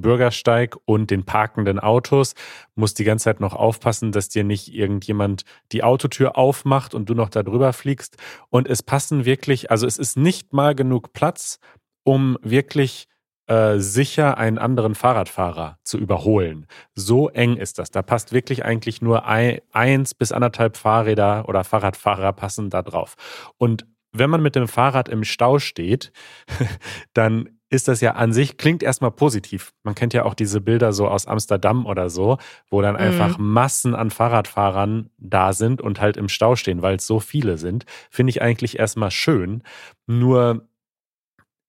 Bürgersteig 0.00 0.76
und 0.84 1.10
den 1.10 1.24
parkenden 1.24 1.78
Autos, 1.78 2.34
musst 2.74 2.98
die 2.98 3.04
ganze 3.04 3.24
Zeit 3.24 3.40
noch 3.40 3.54
aufpassen, 3.54 4.12
dass 4.12 4.28
dir 4.28 4.44
nicht 4.44 4.72
irgendjemand 4.72 5.44
die 5.72 5.82
Autotür 5.82 6.36
aufmacht 6.36 6.94
und 6.94 7.08
du 7.08 7.14
noch 7.14 7.28
da 7.28 7.42
drüber 7.42 7.72
fliegst. 7.72 8.16
Und 8.50 8.68
es 8.68 8.82
passen 8.82 9.24
wirklich, 9.24 9.70
also 9.70 9.86
es 9.86 9.98
ist 9.98 10.16
nicht 10.16 10.52
mal 10.52 10.74
genug 10.74 11.12
Platz, 11.12 11.58
um 12.04 12.38
wirklich 12.42 13.08
äh, 13.48 13.78
sicher 13.78 14.38
einen 14.38 14.58
anderen 14.58 14.94
Fahrradfahrer 14.94 15.78
zu 15.84 15.98
überholen. 15.98 16.66
So 16.94 17.28
eng 17.28 17.56
ist 17.56 17.78
das. 17.78 17.90
Da 17.90 18.02
passt 18.02 18.32
wirklich 18.32 18.64
eigentlich 18.64 19.02
nur 19.02 19.26
ein, 19.26 19.60
eins 19.72 20.14
bis 20.14 20.32
anderthalb 20.32 20.76
Fahrräder 20.76 21.48
oder 21.48 21.62
Fahrradfahrer 21.62 22.32
passen 22.32 22.70
da 22.70 22.82
drauf. 22.82 23.14
Und 23.56 23.86
wenn 24.12 24.30
man 24.30 24.42
mit 24.42 24.56
dem 24.56 24.66
Fahrrad 24.66 25.08
im 25.08 25.24
Stau 25.24 25.58
steht, 25.58 26.12
dann 27.12 27.55
ist 27.68 27.88
das 27.88 28.00
ja 28.00 28.12
an 28.12 28.32
sich, 28.32 28.58
klingt 28.58 28.82
erstmal 28.82 29.10
positiv. 29.10 29.72
Man 29.82 29.94
kennt 29.94 30.14
ja 30.14 30.24
auch 30.24 30.34
diese 30.34 30.60
Bilder 30.60 30.92
so 30.92 31.08
aus 31.08 31.26
Amsterdam 31.26 31.84
oder 31.84 32.10
so, 32.10 32.38
wo 32.70 32.80
dann 32.80 32.96
einfach 32.96 33.38
mhm. 33.38 33.52
Massen 33.52 33.94
an 33.94 34.10
Fahrradfahrern 34.10 35.10
da 35.18 35.52
sind 35.52 35.80
und 35.80 36.00
halt 36.00 36.16
im 36.16 36.28
Stau 36.28 36.54
stehen, 36.54 36.82
weil 36.82 36.96
es 36.96 37.06
so 37.06 37.18
viele 37.18 37.58
sind. 37.58 37.84
Finde 38.10 38.30
ich 38.30 38.40
eigentlich 38.40 38.78
erstmal 38.78 39.10
schön. 39.10 39.62
Nur 40.06 40.68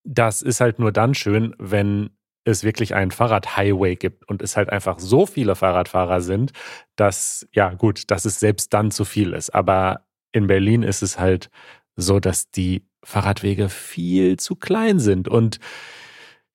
das 0.03 0.41
ist 0.41 0.62
halt 0.62 0.79
nur 0.79 0.91
dann 0.91 1.15
schön, 1.15 1.55
wenn 1.57 2.12
es 2.45 2.63
wirklich 2.63 2.95
einen 2.95 3.12
Fahrradhighway 3.12 3.95
gibt 3.95 4.27
und 4.29 4.41
es 4.41 4.55
halt 4.55 4.69
einfach 4.69 4.99
so 4.99 5.25
viele 5.25 5.55
Fahrradfahrer 5.55 6.21
sind, 6.21 6.53
dass, 6.95 7.47
ja 7.51 7.73
gut, 7.73 8.10
dass 8.10 8.23
es 8.23 8.39
selbst 8.39 8.73
dann 8.73 8.91
zu 8.91 9.03
viel 9.03 9.33
ist. 9.33 9.53
Aber 9.53 10.05
in 10.31 10.47
Berlin 10.47 10.83
ist 10.83 11.01
es 11.01 11.19
halt 11.19 11.49
so, 11.97 12.19
dass 12.19 12.49
die 12.51 12.86
Fahrradwege 13.03 13.69
viel 13.69 14.38
zu 14.38 14.55
klein 14.55 14.99
sind 14.99 15.27
und 15.27 15.60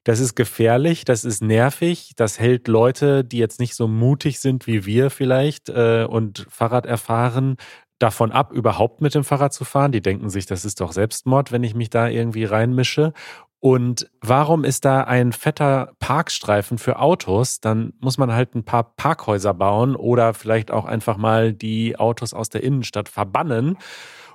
das 0.05 0.19
ist 0.19 0.35
gefährlich, 0.35 1.05
das 1.05 1.25
ist 1.25 1.43
nervig, 1.43 2.15
das 2.17 2.41
hält 2.41 2.67
Leute, 2.67 3.25
die 3.25 3.39
jetzt 3.39 3.61
nicht 3.61 3.77
so 3.77 3.87
mutig 3.87 4.41
sind 4.41 4.67
wie 4.67 4.85
wir 4.85 5.11
vielleicht 5.11 5.69
äh, 5.69 6.07
und 6.09 6.45
Fahrrad 6.51 6.87
erfahren, 6.87 7.57
davon 8.03 8.33
ab, 8.33 8.53
überhaupt 8.53 9.01
mit 9.01 9.15
dem 9.15 9.25
Fahrrad 9.25 9.53
zu 9.53 9.65
fahren. 9.65 9.93
Die 9.93 10.03
denken 10.03 10.29
sich, 10.29 10.47
das 10.47 10.65
ist 10.65 10.81
doch 10.81 10.93
Selbstmord, 10.93 11.53
wenn 11.53 11.63
ich 11.63 11.75
mich 11.75 11.89
da 11.89 12.09
irgendwie 12.09 12.45
reinmische. 12.45 13.13
Und 13.61 14.11
warum 14.21 14.65
ist 14.65 14.85
da 14.85 15.05
ein 15.05 15.31
fetter 15.31 15.93
Parkstreifen 16.01 16.79
für 16.79 16.99
Autos? 16.99 17.61
Dann 17.61 17.93
muss 18.01 18.19
man 18.19 18.33
halt 18.33 18.57
ein 18.57 18.65
paar 18.65 18.97
Parkhäuser 18.97 19.55
bauen 19.55 19.95
oder 19.95 20.35
vielleicht 20.35 20.73
auch 20.73 20.85
einfach 20.85 21.17
mal 21.17 21.53
die 21.53 21.97
Autos 21.97 22.35
aus 22.35 22.49
der 22.49 22.65
Innenstadt 22.65 23.09
verbannen. 23.09 23.79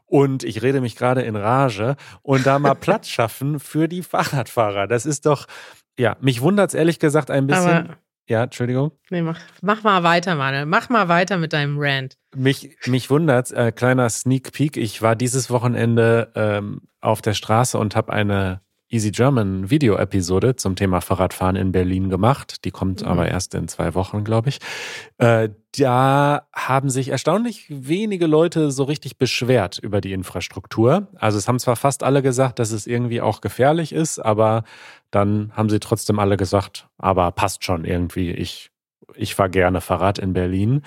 Und 0.08 0.44
ich 0.44 0.62
rede 0.62 0.82
mich 0.82 0.96
gerade 0.96 1.22
in 1.22 1.36
Rage 1.36 1.98
und 2.22 2.46
da 2.46 2.60
mal 2.60 2.76
Platz 2.76 3.10
schaffen 3.10 3.60
für 3.60 3.88
die 3.88 4.02
Fahrradfahrer. 4.02 4.88
Das 4.88 5.06
ist 5.06 5.26
doch, 5.26 5.48
ja, 6.00 6.16
mich 6.22 6.42
wundert 6.42 6.70
es 6.70 6.74
ehrlich 6.74 7.00
gesagt 7.00 7.30
ein 7.30 7.46
bisschen. 7.46 7.70
Aber 7.70 7.98
ja, 8.30 8.44
Entschuldigung. 8.44 8.92
Nee, 9.10 9.22
mach, 9.22 9.40
mach 9.62 9.84
mal 9.84 10.04
weiter, 10.04 10.36
Manuel. 10.36 10.66
Mach 10.66 10.90
mal 10.90 11.08
weiter 11.08 11.38
mit 11.38 11.54
deinem 11.54 11.78
Rant. 11.80 12.18
Mich, 12.36 12.78
mich 12.86 13.10
wundert, 13.10 13.52
äh, 13.52 13.72
kleiner 13.72 14.10
Sneak 14.10 14.52
Peek. 14.52 14.76
Ich 14.76 15.02
war 15.02 15.16
dieses 15.16 15.50
Wochenende 15.50 16.32
ähm, 16.36 16.82
auf 17.00 17.22
der 17.22 17.34
Straße 17.34 17.78
und 17.78 17.96
habe 17.96 18.12
eine 18.12 18.62
Easy 18.90 19.12
German 19.12 19.70
Video-Episode 19.70 20.56
zum 20.56 20.78
Thema 20.78 21.02
Fahrradfahren 21.02 21.58
in 21.58 21.74
Berlin 21.74 22.10
gemacht. 22.10 22.64
Die 22.64 22.72
kommt 22.72 23.02
mhm. 23.02 23.08
aber 23.08 23.28
erst 23.28 23.54
in 23.54 23.68
zwei 23.68 23.94
Wochen, 23.96 24.24
glaube 24.24 24.48
ich. 24.48 24.60
Äh, 25.18 25.50
da 25.78 26.48
haben 26.54 26.90
sich 26.90 27.10
erstaunlich 27.10 27.66
wenige 27.70 28.28
Leute 28.28 28.72
so 28.72 28.86
richtig 28.86 29.18
beschwert 29.18 29.78
über 29.78 30.00
die 30.00 30.14
Infrastruktur. 30.14 31.08
Also 31.16 31.38
es 31.38 31.50
haben 31.50 31.60
zwar 31.60 31.76
fast 31.76 32.02
alle 32.02 32.22
gesagt, 32.22 32.60
dass 32.60 32.72
es 32.72 32.88
irgendwie 32.88 33.20
auch 33.20 33.42
gefährlich 33.42 33.92
ist, 33.92 34.20
aber 34.20 34.64
dann 35.12 35.52
haben 35.54 35.70
sie 35.70 35.80
trotzdem 35.80 36.18
alle 36.20 36.38
gesagt, 36.38 36.88
aber 36.98 37.32
passt 37.32 37.66
schon 37.66 37.84
irgendwie. 37.84 38.32
Ich, 38.32 38.72
ich 39.16 39.36
fahre 39.36 39.50
gerne 39.50 39.82
Fahrrad 39.82 40.18
in 40.18 40.32
Berlin. 40.32 40.82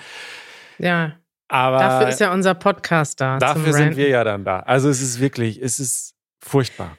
Ja. 0.79 1.13
Aber 1.47 1.79
dafür 1.79 2.07
ist 2.07 2.19
ja 2.21 2.33
unser 2.33 2.53
Podcast 2.55 3.19
da. 3.19 3.37
Dafür 3.37 3.73
sind 3.73 3.97
wir 3.97 4.07
ja 4.07 4.23
dann 4.23 4.45
da. 4.45 4.61
Also 4.61 4.89
es 4.89 5.01
ist 5.01 5.19
wirklich, 5.19 5.61
es 5.61 5.79
ist 5.79 6.15
furchtbar. 6.39 6.97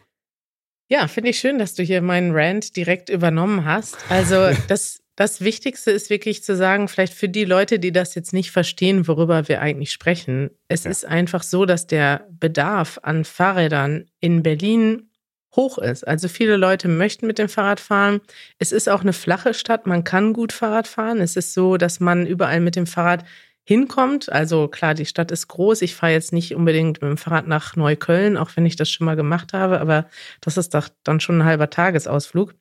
Ja, 0.93 1.09
finde 1.09 1.31
ich 1.31 1.39
schön, 1.39 1.59
dass 1.59 1.73
du 1.73 1.83
hier 1.83 2.03
meinen 2.03 2.33
Rant 2.35 2.77
direkt 2.77 3.09
übernommen 3.09 3.65
hast. 3.65 3.97
Also 4.11 4.51
das, 4.69 5.01
das 5.17 5.41
Wichtigste 5.41 5.91
ist 5.91 6.11
wirklich 6.11 6.45
zu 6.45 6.55
sagen, 6.55 6.87
vielleicht 6.87 7.15
für 7.15 7.31
die 7.31 7.47
Leute, 7.47 7.79
die 7.79 7.93
das 7.93 8.15
jetzt 8.15 8.35
nicht 8.35 8.51
verstehen, 8.51 9.09
worüber 9.09 9.49
wir 9.49 9.63
eigentlich 9.63 9.91
sprechen. 9.91 10.51
Es 10.69 10.85
ja. 10.85 10.91
ist 10.91 11.07
einfach 11.07 11.45
so, 11.45 11.65
dass 11.65 11.87
der 11.87 12.27
Bedarf 12.31 12.99
an 13.03 13.25
Fahrrädern 13.25 14.05
in 14.21 14.43
Berlin 14.43 15.09
hoch 15.57 15.79
ist. 15.79 16.07
Also 16.07 16.29
viele 16.29 16.59
Leute 16.59 16.89
möchten 16.89 17.27
mit 17.27 17.39
dem 17.39 17.49
Fahrrad 17.49 17.81
fahren. 17.81 18.21
Es 18.59 18.71
ist 18.71 18.91
auch 18.91 19.01
eine 19.01 19.15
flache 19.15 19.55
Stadt, 19.55 19.87
man 19.87 20.05
kann 20.05 20.35
gut 20.35 20.53
Fahrrad 20.53 20.87
fahren. 20.87 21.23
Es 21.23 21.37
ist 21.37 21.55
so, 21.55 21.79
dass 21.79 22.01
man 22.01 22.27
überall 22.27 22.61
mit 22.61 22.77
dem 22.77 22.87
Fahrrad 22.87 23.25
hinkommt. 23.65 24.31
Also 24.31 24.69
klar, 24.69 24.95
die 24.95 25.07
Stadt 25.07 25.31
ist 25.31 25.49
groß. 25.49 25.83
Ich 25.83 25.95
fahre 25.95 26.13
jetzt 26.13 26.33
nicht 26.33 26.55
unbedingt 26.55 27.01
mit 27.01 27.09
dem 27.09 27.17
Fahrrad 27.17 27.47
nach 27.47 27.77
Neukölln, 27.77 28.37
auch 28.37 28.51
wenn 28.57 28.67
ich 28.67 28.77
das 28.77 28.91
schon 28.91 29.05
mal 29.05 29.17
gemacht 29.17 29.53
habe, 29.53 29.81
aber 29.81 30.07
das 30.41 30.57
ist 30.57 30.75
doch 30.75 30.89
dann 31.05 31.21
schon 31.21 31.39
ein 31.39 31.45
halber 31.45 31.71
Tagesausflug. 31.71 32.55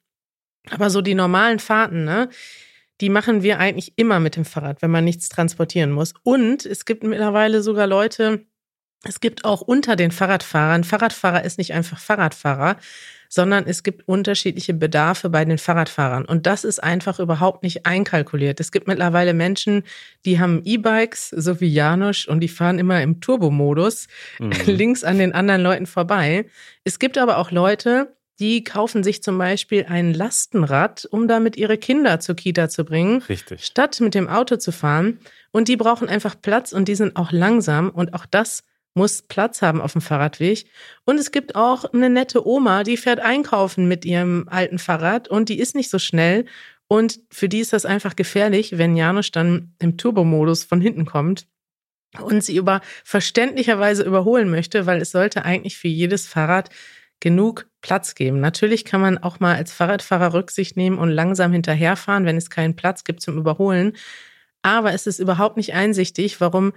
Aber 0.70 0.90
so 0.90 1.02
die 1.02 1.16
normalen 1.16 1.60
Fahrten, 1.60 2.06
ne? 2.06 2.30
Die 3.00 3.10
machen 3.10 3.42
wir 3.42 3.58
eigentlich 3.58 3.94
immer 3.96 4.20
mit 4.20 4.36
dem 4.36 4.46
Fahrrad, 4.46 4.84
wenn 4.84 4.92
man 4.92 5.04
nichts 5.04 5.28
transportieren 5.28 5.92
muss. 5.92 6.14
Und 6.22 6.68
es 6.68 6.86
gibt 6.86 7.04
mittlerweile 7.04 7.64
sogar 7.64 7.88
Leute, 7.88 8.46
es 9.04 9.20
gibt 9.20 9.44
auch 9.44 9.62
unter 9.62 9.96
den 9.96 10.12
Fahrradfahrern, 10.12 10.84
Fahrradfahrer 10.84 11.44
ist 11.44 11.58
nicht 11.58 11.74
einfach 11.74 11.98
Fahrradfahrer, 11.98 12.78
sondern 13.34 13.66
es 13.66 13.82
gibt 13.82 14.08
unterschiedliche 14.10 14.74
Bedarfe 14.74 15.30
bei 15.30 15.46
den 15.46 15.58
Fahrradfahrern. 15.58 16.26
Und 16.26 16.46
das 16.48 16.66
ist 16.66 16.84
einfach 16.84 17.18
überhaupt 17.18 17.64
nicht 17.64 17.86
einkalkuliert. 17.86 18.60
Es 18.60 18.74
gibt 18.74 18.90
mittlerweile 18.90 19.34
Menschen, 19.34 19.84
die 20.26 20.38
haben 20.38 20.62
E-Bikes, 20.66 21.30
so 21.30 21.62
wie 21.62 21.70
Janusz, 21.70 22.26
und 22.26 22.42
die 22.42 22.50
fahren 22.50 22.78
immer 22.78 23.02
im 23.02 23.22
Turbomodus 23.22 24.10
mhm. 24.38 24.52
links 24.66 25.06
an 25.06 25.18
den 25.18 25.34
anderen 25.34 25.62
Leuten 25.62 25.86
vorbei. 25.86 26.46
Es 26.84 27.00
gibt 27.00 27.18
aber 27.18 27.38
auch 27.38 27.52
Leute, 27.52 28.14
die 28.42 28.66
kaufen 28.66 29.02
sich 29.02 29.24
zum 29.24 29.38
Beispiel 29.38 29.86
ein 29.88 30.14
Lastenrad, 30.14 31.08
um 31.10 31.30
damit 31.30 31.56
ihre 31.56 31.78
Kinder 31.78 32.20
zur 32.20 32.36
Kita 32.36 32.68
zu 32.68 32.84
bringen, 32.84 33.22
Richtig. 33.22 33.64
statt 33.64 34.02
mit 34.02 34.14
dem 34.14 34.28
Auto 34.28 34.58
zu 34.58 34.74
fahren. 34.74 35.20
Und 35.52 35.70
die 35.70 35.78
brauchen 35.78 36.10
einfach 36.10 36.36
Platz 36.42 36.74
und 36.74 36.90
die 36.90 36.96
sind 36.96 37.16
auch 37.16 37.32
langsam. 37.32 37.92
Und 37.92 38.14
auch 38.14 38.26
das 38.26 38.64
muss 38.94 39.22
Platz 39.22 39.62
haben 39.62 39.82
auf 39.82 39.94
dem 39.94 40.02
Fahrradweg. 40.02 40.66
Und 41.06 41.18
es 41.18 41.32
gibt 41.32 41.56
auch 41.56 41.86
eine 41.94 42.10
nette 42.10 42.46
Oma, 42.46 42.84
die 42.84 42.98
fährt 42.98 43.20
einkaufen 43.20 43.88
mit 43.88 44.06
ihrem 44.06 44.48
alten 44.50 44.80
Fahrrad 44.80 45.28
und 45.28 45.50
die 45.50 45.60
ist 45.60 45.76
nicht 45.76 45.90
so 45.90 46.00
schnell. 46.00 46.46
Und 46.88 47.22
für 47.32 47.48
die 47.48 47.60
ist 47.60 47.74
das 47.74 47.86
einfach 47.86 48.16
gefährlich, 48.16 48.78
wenn 48.78 48.98
Janusz 48.98 49.32
dann 49.32 49.74
im 49.80 49.98
Turbomodus 49.98 50.66
von 50.66 50.82
hinten 50.82 51.06
kommt 51.06 51.48
und 52.20 52.44
sie 52.44 52.58
über 52.58 52.82
verständlicherweise 53.06 54.04
überholen 54.04 54.50
möchte, 54.50 54.86
weil 54.86 55.02
es 55.02 55.12
sollte 55.12 55.46
eigentlich 55.46 55.78
für 55.78 55.88
jedes 55.88 56.28
Fahrrad 56.28 56.70
genug 57.22 57.70
Platz 57.82 58.16
geben. 58.16 58.42
Natürlich 58.42 58.84
kann 58.84 59.00
man 59.00 59.18
auch 59.18 59.40
mal 59.40 59.56
als 59.56 59.72
Fahrradfahrer 59.72 60.34
Rücksicht 60.34 60.76
nehmen 60.76 60.98
und 60.98 61.10
langsam 61.10 61.54
hinterherfahren, 61.54 62.26
wenn 62.26 62.36
es 62.36 62.50
keinen 62.50 62.76
Platz 62.76 63.06
gibt 63.06 63.22
zum 63.22 63.38
Überholen. 63.38 63.94
Aber 64.64 64.94
es 64.94 65.08
ist 65.08 65.20
überhaupt 65.20 65.58
nicht 65.58 65.74
einsichtig, 65.74 66.42
warum 66.42 66.74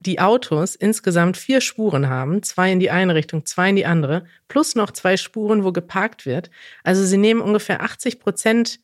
die 0.00 0.20
Autos 0.20 0.74
insgesamt 0.74 1.36
vier 1.36 1.60
Spuren 1.60 2.08
haben, 2.08 2.42
zwei 2.42 2.70
in 2.70 2.80
die 2.80 2.90
eine 2.90 3.14
Richtung, 3.14 3.46
zwei 3.46 3.70
in 3.70 3.76
die 3.76 3.86
andere, 3.86 4.24
plus 4.48 4.74
noch 4.74 4.90
zwei 4.90 5.16
Spuren, 5.16 5.64
wo 5.64 5.72
geparkt 5.72 6.26
wird. 6.26 6.50
Also 6.84 7.04
sie 7.04 7.16
nehmen 7.16 7.40
ungefähr 7.40 7.82
80 7.82 8.20
Prozent 8.20 8.80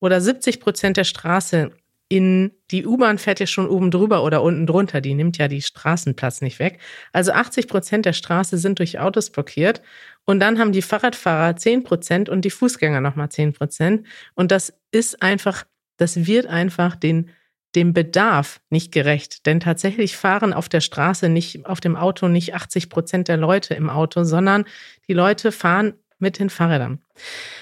oder 0.00 0.20
70 0.20 0.60
Prozent 0.60 0.96
der 0.96 1.04
Straße 1.04 1.72
in, 2.08 2.52
die 2.70 2.86
U-Bahn 2.86 3.18
fährt 3.18 3.40
ja 3.40 3.46
schon 3.46 3.68
oben 3.68 3.90
drüber 3.90 4.22
oder 4.22 4.42
unten 4.42 4.66
drunter, 4.66 5.00
die 5.00 5.14
nimmt 5.14 5.38
ja 5.38 5.48
die 5.48 5.62
Straßenplatz 5.62 6.42
nicht 6.42 6.58
weg. 6.58 6.78
Also 7.12 7.32
80 7.32 7.66
Prozent 7.66 8.06
der 8.06 8.12
Straße 8.12 8.58
sind 8.58 8.78
durch 8.78 8.98
Autos 8.98 9.30
blockiert 9.30 9.80
und 10.24 10.38
dann 10.40 10.58
haben 10.58 10.72
die 10.72 10.82
Fahrradfahrer 10.82 11.56
10 11.56 11.82
Prozent 11.82 12.28
und 12.28 12.44
die 12.44 12.50
Fußgänger 12.50 13.00
nochmal 13.00 13.30
10 13.30 13.54
Prozent. 13.54 14.06
Und 14.34 14.50
das 14.50 14.74
ist 14.92 15.22
einfach, 15.22 15.64
das 15.96 16.26
wird 16.26 16.46
einfach 16.46 16.94
den 16.94 17.30
dem 17.74 17.92
Bedarf 17.92 18.60
nicht 18.70 18.92
gerecht. 18.92 19.46
Denn 19.46 19.60
tatsächlich 19.60 20.16
fahren 20.16 20.52
auf 20.52 20.68
der 20.68 20.80
Straße 20.80 21.28
nicht, 21.28 21.66
auf 21.66 21.80
dem 21.80 21.96
Auto 21.96 22.28
nicht 22.28 22.54
80 22.54 22.88
Prozent 22.88 23.28
der 23.28 23.36
Leute 23.36 23.74
im 23.74 23.90
Auto, 23.90 24.24
sondern 24.24 24.64
die 25.08 25.14
Leute 25.14 25.52
fahren 25.52 25.94
mit 26.18 26.38
den 26.38 26.50
Fahrrädern. 26.50 27.00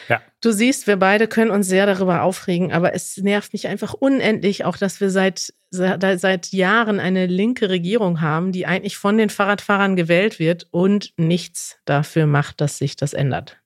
Ja. 0.09 0.21
Du 0.41 0.53
siehst, 0.53 0.87
wir 0.87 0.97
beide 0.97 1.27
können 1.27 1.51
uns 1.51 1.67
sehr 1.67 1.87
darüber 1.87 2.23
aufregen, 2.23 2.73
aber 2.73 2.95
es 2.95 3.17
nervt 3.17 3.53
mich 3.53 3.67
einfach 3.69 3.95
unendlich, 3.95 4.65
auch 4.65 4.77
dass 4.77 5.01
wir 5.01 5.11
seit, 5.11 5.53
seit 5.71 6.53
Jahren 6.53 7.01
eine 7.01 7.27
linke 7.27 7.71
Regierung 7.71 8.21
haben, 8.21 8.53
die 8.53 8.67
eigentlich 8.67 8.97
von 8.97 9.19
den 9.19 9.31
Fahrradfahrern 9.31 9.97
gewählt 9.97 10.39
wird 10.39 10.67
und 10.71 11.13
nichts 11.17 11.79
dafür 11.85 12.27
macht, 12.27 12.61
dass 12.61 12.79
sich 12.79 12.97
das 12.97 13.15
ändert. 13.15 13.62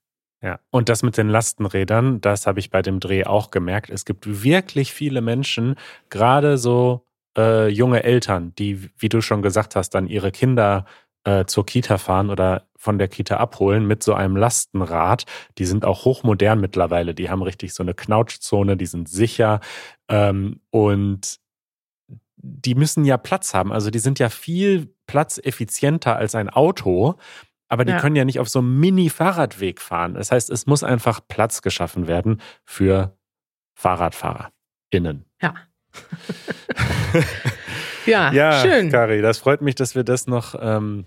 Ja, 0.46 0.60
und 0.70 0.88
das 0.88 1.02
mit 1.02 1.16
den 1.16 1.28
Lastenrädern, 1.28 2.20
das 2.20 2.46
habe 2.46 2.60
ich 2.60 2.70
bei 2.70 2.80
dem 2.80 3.00
Dreh 3.00 3.24
auch 3.24 3.50
gemerkt. 3.50 3.90
Es 3.90 4.04
gibt 4.04 4.44
wirklich 4.44 4.92
viele 4.92 5.20
Menschen, 5.20 5.74
gerade 6.08 6.56
so 6.56 7.04
äh, 7.36 7.66
junge 7.66 8.04
Eltern, 8.04 8.54
die, 8.54 8.88
wie 8.96 9.08
du 9.08 9.20
schon 9.22 9.42
gesagt 9.42 9.74
hast, 9.74 9.90
dann 9.90 10.06
ihre 10.06 10.30
Kinder 10.30 10.84
äh, 11.24 11.46
zur 11.46 11.66
Kita 11.66 11.98
fahren 11.98 12.30
oder 12.30 12.68
von 12.76 12.96
der 12.96 13.08
Kita 13.08 13.38
abholen 13.38 13.88
mit 13.88 14.04
so 14.04 14.14
einem 14.14 14.36
Lastenrad. 14.36 15.24
Die 15.58 15.64
sind 15.64 15.84
auch 15.84 16.04
hochmodern 16.04 16.60
mittlerweile. 16.60 17.12
Die 17.12 17.28
haben 17.28 17.42
richtig 17.42 17.74
so 17.74 17.82
eine 17.82 17.94
Knautschzone, 17.94 18.76
die 18.76 18.86
sind 18.86 19.08
sicher 19.08 19.58
ähm, 20.08 20.60
und 20.70 21.40
die 22.36 22.76
müssen 22.76 23.04
ja 23.04 23.16
Platz 23.16 23.52
haben. 23.52 23.72
Also 23.72 23.90
die 23.90 23.98
sind 23.98 24.20
ja 24.20 24.28
viel 24.28 24.94
platzeffizienter 25.08 26.14
als 26.14 26.36
ein 26.36 26.50
Auto. 26.50 27.16
Aber 27.68 27.84
die 27.84 27.92
ja. 27.92 28.00
können 28.00 28.16
ja 28.16 28.24
nicht 28.24 28.38
auf 28.38 28.48
so 28.48 28.60
einem 28.60 28.78
Mini-Fahrradweg 28.78 29.80
fahren. 29.80 30.14
Das 30.14 30.30
heißt, 30.30 30.50
es 30.50 30.66
muss 30.66 30.84
einfach 30.84 31.20
Platz 31.26 31.62
geschaffen 31.62 32.06
werden 32.06 32.40
für 32.64 33.16
FahrradfahrerInnen. 33.74 35.24
Ja. 35.42 35.54
ja, 38.06 38.32
ja, 38.32 38.52
schön. 38.62 38.90
Kari, 38.90 39.20
das 39.20 39.38
freut 39.38 39.62
mich, 39.62 39.74
dass 39.74 39.94
wir 39.94 40.04
das 40.04 40.26
noch 40.26 40.54
ähm, 40.60 41.06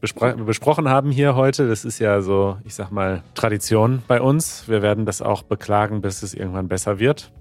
besprochen 0.00 0.88
haben 0.88 1.10
hier 1.10 1.34
heute. 1.34 1.68
Das 1.68 1.84
ist 1.84 1.98
ja 1.98 2.20
so, 2.20 2.58
ich 2.64 2.74
sag 2.74 2.90
mal, 2.90 3.22
Tradition 3.34 4.02
bei 4.06 4.20
uns. 4.20 4.68
Wir 4.68 4.82
werden 4.82 5.06
das 5.06 5.22
auch 5.22 5.42
beklagen, 5.42 6.02
bis 6.02 6.22
es 6.22 6.34
irgendwann 6.34 6.68
besser 6.68 6.98
wird. 6.98 7.32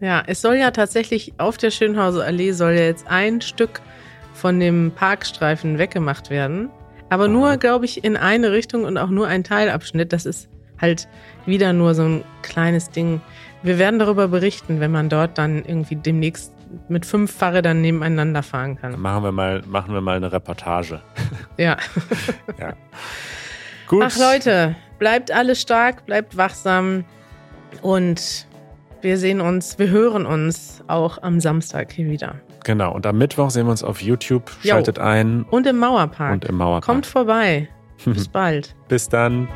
Ja, 0.00 0.22
es 0.26 0.40
soll 0.40 0.56
ja 0.56 0.72
tatsächlich 0.72 1.34
auf 1.38 1.56
der 1.56 1.70
Schönhauser 1.70 2.24
Allee 2.24 2.52
soll 2.52 2.72
ja 2.72 2.82
jetzt 2.82 3.06
ein 3.08 3.40
Stück 3.40 3.80
von 4.34 4.58
dem 4.58 4.92
Parkstreifen 4.94 5.78
weggemacht 5.78 6.28
werden. 6.28 6.70
Aber 7.12 7.28
nur, 7.28 7.58
glaube 7.58 7.84
ich, 7.84 8.04
in 8.04 8.16
eine 8.16 8.52
Richtung 8.52 8.84
und 8.84 8.96
auch 8.96 9.10
nur 9.10 9.28
ein 9.28 9.44
Teilabschnitt. 9.44 10.14
Das 10.14 10.24
ist 10.24 10.48
halt 10.80 11.08
wieder 11.44 11.74
nur 11.74 11.94
so 11.94 12.04
ein 12.04 12.24
kleines 12.40 12.88
Ding. 12.88 13.20
Wir 13.62 13.78
werden 13.78 13.98
darüber 13.98 14.28
berichten, 14.28 14.80
wenn 14.80 14.92
man 14.92 15.10
dort 15.10 15.36
dann 15.36 15.62
irgendwie 15.62 15.96
demnächst 15.96 16.54
mit 16.88 17.04
fünf 17.04 17.30
Fahrrädern 17.30 17.82
nebeneinander 17.82 18.42
fahren 18.42 18.78
kann. 18.78 18.98
Machen 18.98 19.24
wir 19.24 19.32
mal, 19.32 19.60
machen 19.66 19.92
wir 19.92 20.00
mal 20.00 20.16
eine 20.16 20.32
Reportage. 20.32 21.02
Ja. 21.58 21.76
ja. 22.58 22.72
Gut. 23.88 24.04
Ach 24.06 24.16
Leute, 24.16 24.74
bleibt 24.98 25.30
alle 25.30 25.54
stark, 25.54 26.06
bleibt 26.06 26.38
wachsam 26.38 27.04
und 27.82 28.46
wir 29.02 29.18
sehen 29.18 29.42
uns, 29.42 29.78
wir 29.78 29.90
hören 29.90 30.24
uns 30.24 30.82
auch 30.86 31.22
am 31.22 31.40
Samstag 31.40 31.92
hier 31.92 32.06
wieder. 32.06 32.36
Genau, 32.64 32.92
und 32.94 33.06
am 33.06 33.18
Mittwoch 33.18 33.50
sehen 33.50 33.66
wir 33.66 33.70
uns 33.70 33.82
auf 33.82 34.02
YouTube. 34.02 34.50
Schaltet 34.64 34.98
jo. 34.98 35.04
ein. 35.04 35.44
Und 35.50 35.66
im 35.66 35.78
Mauerpark. 35.78 36.32
Und 36.32 36.44
im 36.44 36.56
Mauerpark. 36.56 36.84
Kommt 36.84 37.06
vorbei. 37.06 37.68
Bis 38.04 38.28
bald. 38.28 38.74
Bis 38.88 39.08
dann. 39.08 39.48